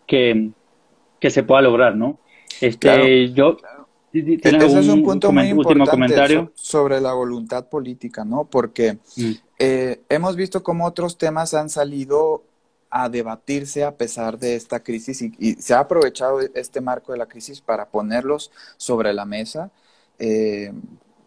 [0.06, 0.50] que,
[1.18, 2.20] que se pueda lograr, ¿no?
[2.60, 3.56] Este, yo,
[4.12, 8.44] Ese es un punto muy importante sobre la voluntad política, ¿no?
[8.44, 9.32] Porque mm.
[9.58, 12.44] eh, hemos visto cómo otros temas han salido
[12.88, 17.26] a debatirse a pesar de esta crisis y, se ha aprovechado este marco de la
[17.26, 19.72] crisis para ponerlos sobre la mesa.
[20.20, 20.72] Eh,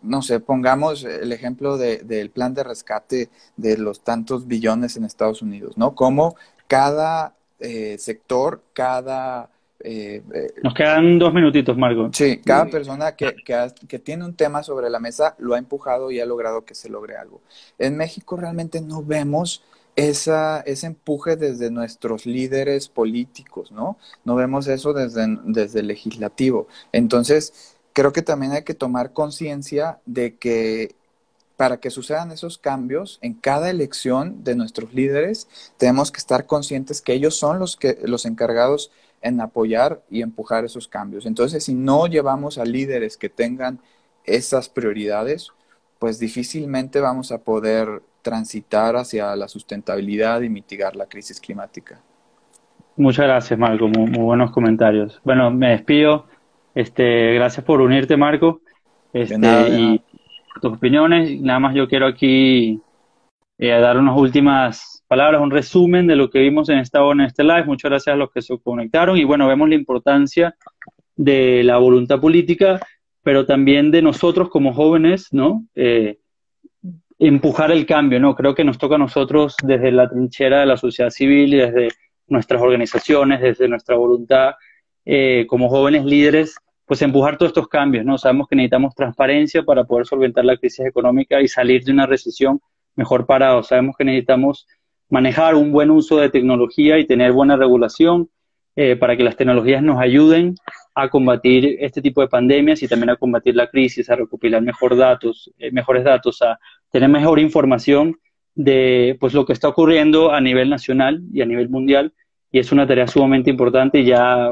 [0.05, 5.41] no sé, pongamos el ejemplo del plan de rescate de los tantos billones en Estados
[5.41, 5.95] Unidos, ¿no?
[5.95, 6.35] Cómo
[6.67, 9.49] cada eh, sector, cada...
[9.79, 10.23] Eh,
[10.63, 12.09] Nos quedan dos minutitos, Marco.
[12.11, 13.35] Sí, cada persona que,
[13.87, 16.89] que, tiene un tema sobre la mesa lo ha empujado y ha logrado que se
[16.89, 17.41] logre algo.
[17.77, 19.63] En México realmente no vemos
[19.95, 23.97] esa, ese empuje desde nuestros líderes políticos, ¿no?
[24.23, 26.67] No vemos eso desde, desde el legislativo.
[26.91, 30.95] Entonces, creo que también hay que tomar conciencia de que
[31.55, 37.01] para que sucedan esos cambios en cada elección de nuestros líderes, tenemos que estar conscientes
[37.01, 38.91] que ellos son los, que, los encargados
[39.21, 41.25] en apoyar y empujar esos cambios.
[41.25, 43.79] Entonces, si no llevamos a líderes que tengan
[44.25, 45.53] esas prioridades,
[45.97, 52.01] pues difícilmente vamos a poder transitar hacia la sustentabilidad y mitigar la crisis climática.
[52.97, 53.87] Muchas gracias, Marco.
[53.87, 55.21] Muy, buenos comentarios.
[55.23, 56.25] Bueno, me despido.
[56.75, 58.61] Este, gracias por unirte, Marco.
[59.13, 60.01] Este, y
[60.61, 61.39] tus opiniones.
[61.41, 62.81] Nada más yo quiero aquí
[63.57, 67.45] eh, dar unas últimas palabras, un resumen de lo que vimos en esta en este
[67.45, 67.63] live.
[67.63, 69.17] Muchas gracias a los que se conectaron.
[69.17, 70.55] Y bueno, vemos la importancia
[71.15, 72.81] de la voluntad política,
[73.23, 75.65] pero también de nosotros como jóvenes, ¿no?
[75.75, 76.19] Eh,
[77.17, 78.35] empujar el cambio, ¿no?
[78.35, 81.87] Creo que nos toca a nosotros desde la trinchera de la sociedad civil y desde
[82.27, 84.55] nuestras organizaciones, desde nuestra voluntad
[85.05, 88.17] eh, como jóvenes líderes, pues empujar todos estos cambios, ¿no?
[88.17, 92.59] Sabemos que necesitamos transparencia para poder solventar la crisis económica y salir de una recesión
[92.95, 93.67] mejor parados.
[93.67, 94.67] Sabemos que necesitamos
[95.09, 98.29] manejar un buen uso de tecnología y tener buena regulación
[98.75, 100.55] eh, para que las tecnologías nos ayuden
[100.93, 104.95] a combatir este tipo de pandemias y también a combatir la crisis, a recopilar mejor
[104.95, 106.59] datos, eh, mejores datos, a
[106.91, 108.17] tener mejor información
[108.53, 112.13] de pues lo que está ocurriendo a nivel nacional y a nivel mundial
[112.55, 114.49] y es una tarea sumamente importante y ya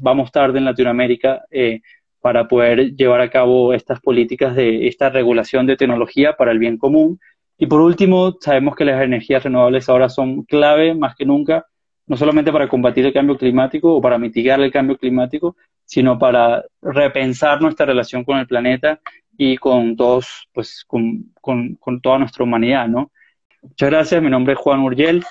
[0.00, 1.82] vamos tarde en Latinoamérica eh,
[2.22, 6.78] para poder llevar a cabo estas políticas de esta regulación de tecnología para el bien
[6.78, 7.20] común.
[7.58, 11.66] Y por último, sabemos que las energías renovables ahora son clave más que nunca,
[12.06, 16.64] no solamente para combatir el cambio climático o para mitigar el cambio climático, sino para
[16.80, 18.98] repensar nuestra relación con el planeta
[19.36, 23.12] y con todos, pues, con, con, toda nuestra humanidad, ¿no?
[23.60, 25.22] Muchas gracias, mi nombre es Juan Urgel,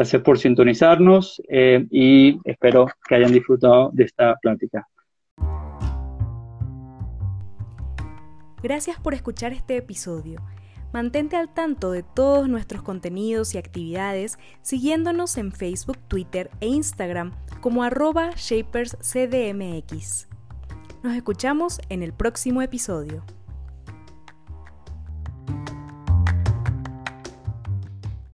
[0.00, 4.88] gracias por sintonizarnos eh, y espero que hayan disfrutado de esta plática.
[8.62, 10.40] Gracias por escuchar este episodio.
[10.94, 17.32] Mantente al tanto de todos nuestros contenidos y actividades siguiéndonos en Facebook, Twitter e Instagram
[17.60, 20.28] como arroba shaperscdmx.
[21.02, 23.22] Nos escuchamos en el próximo episodio.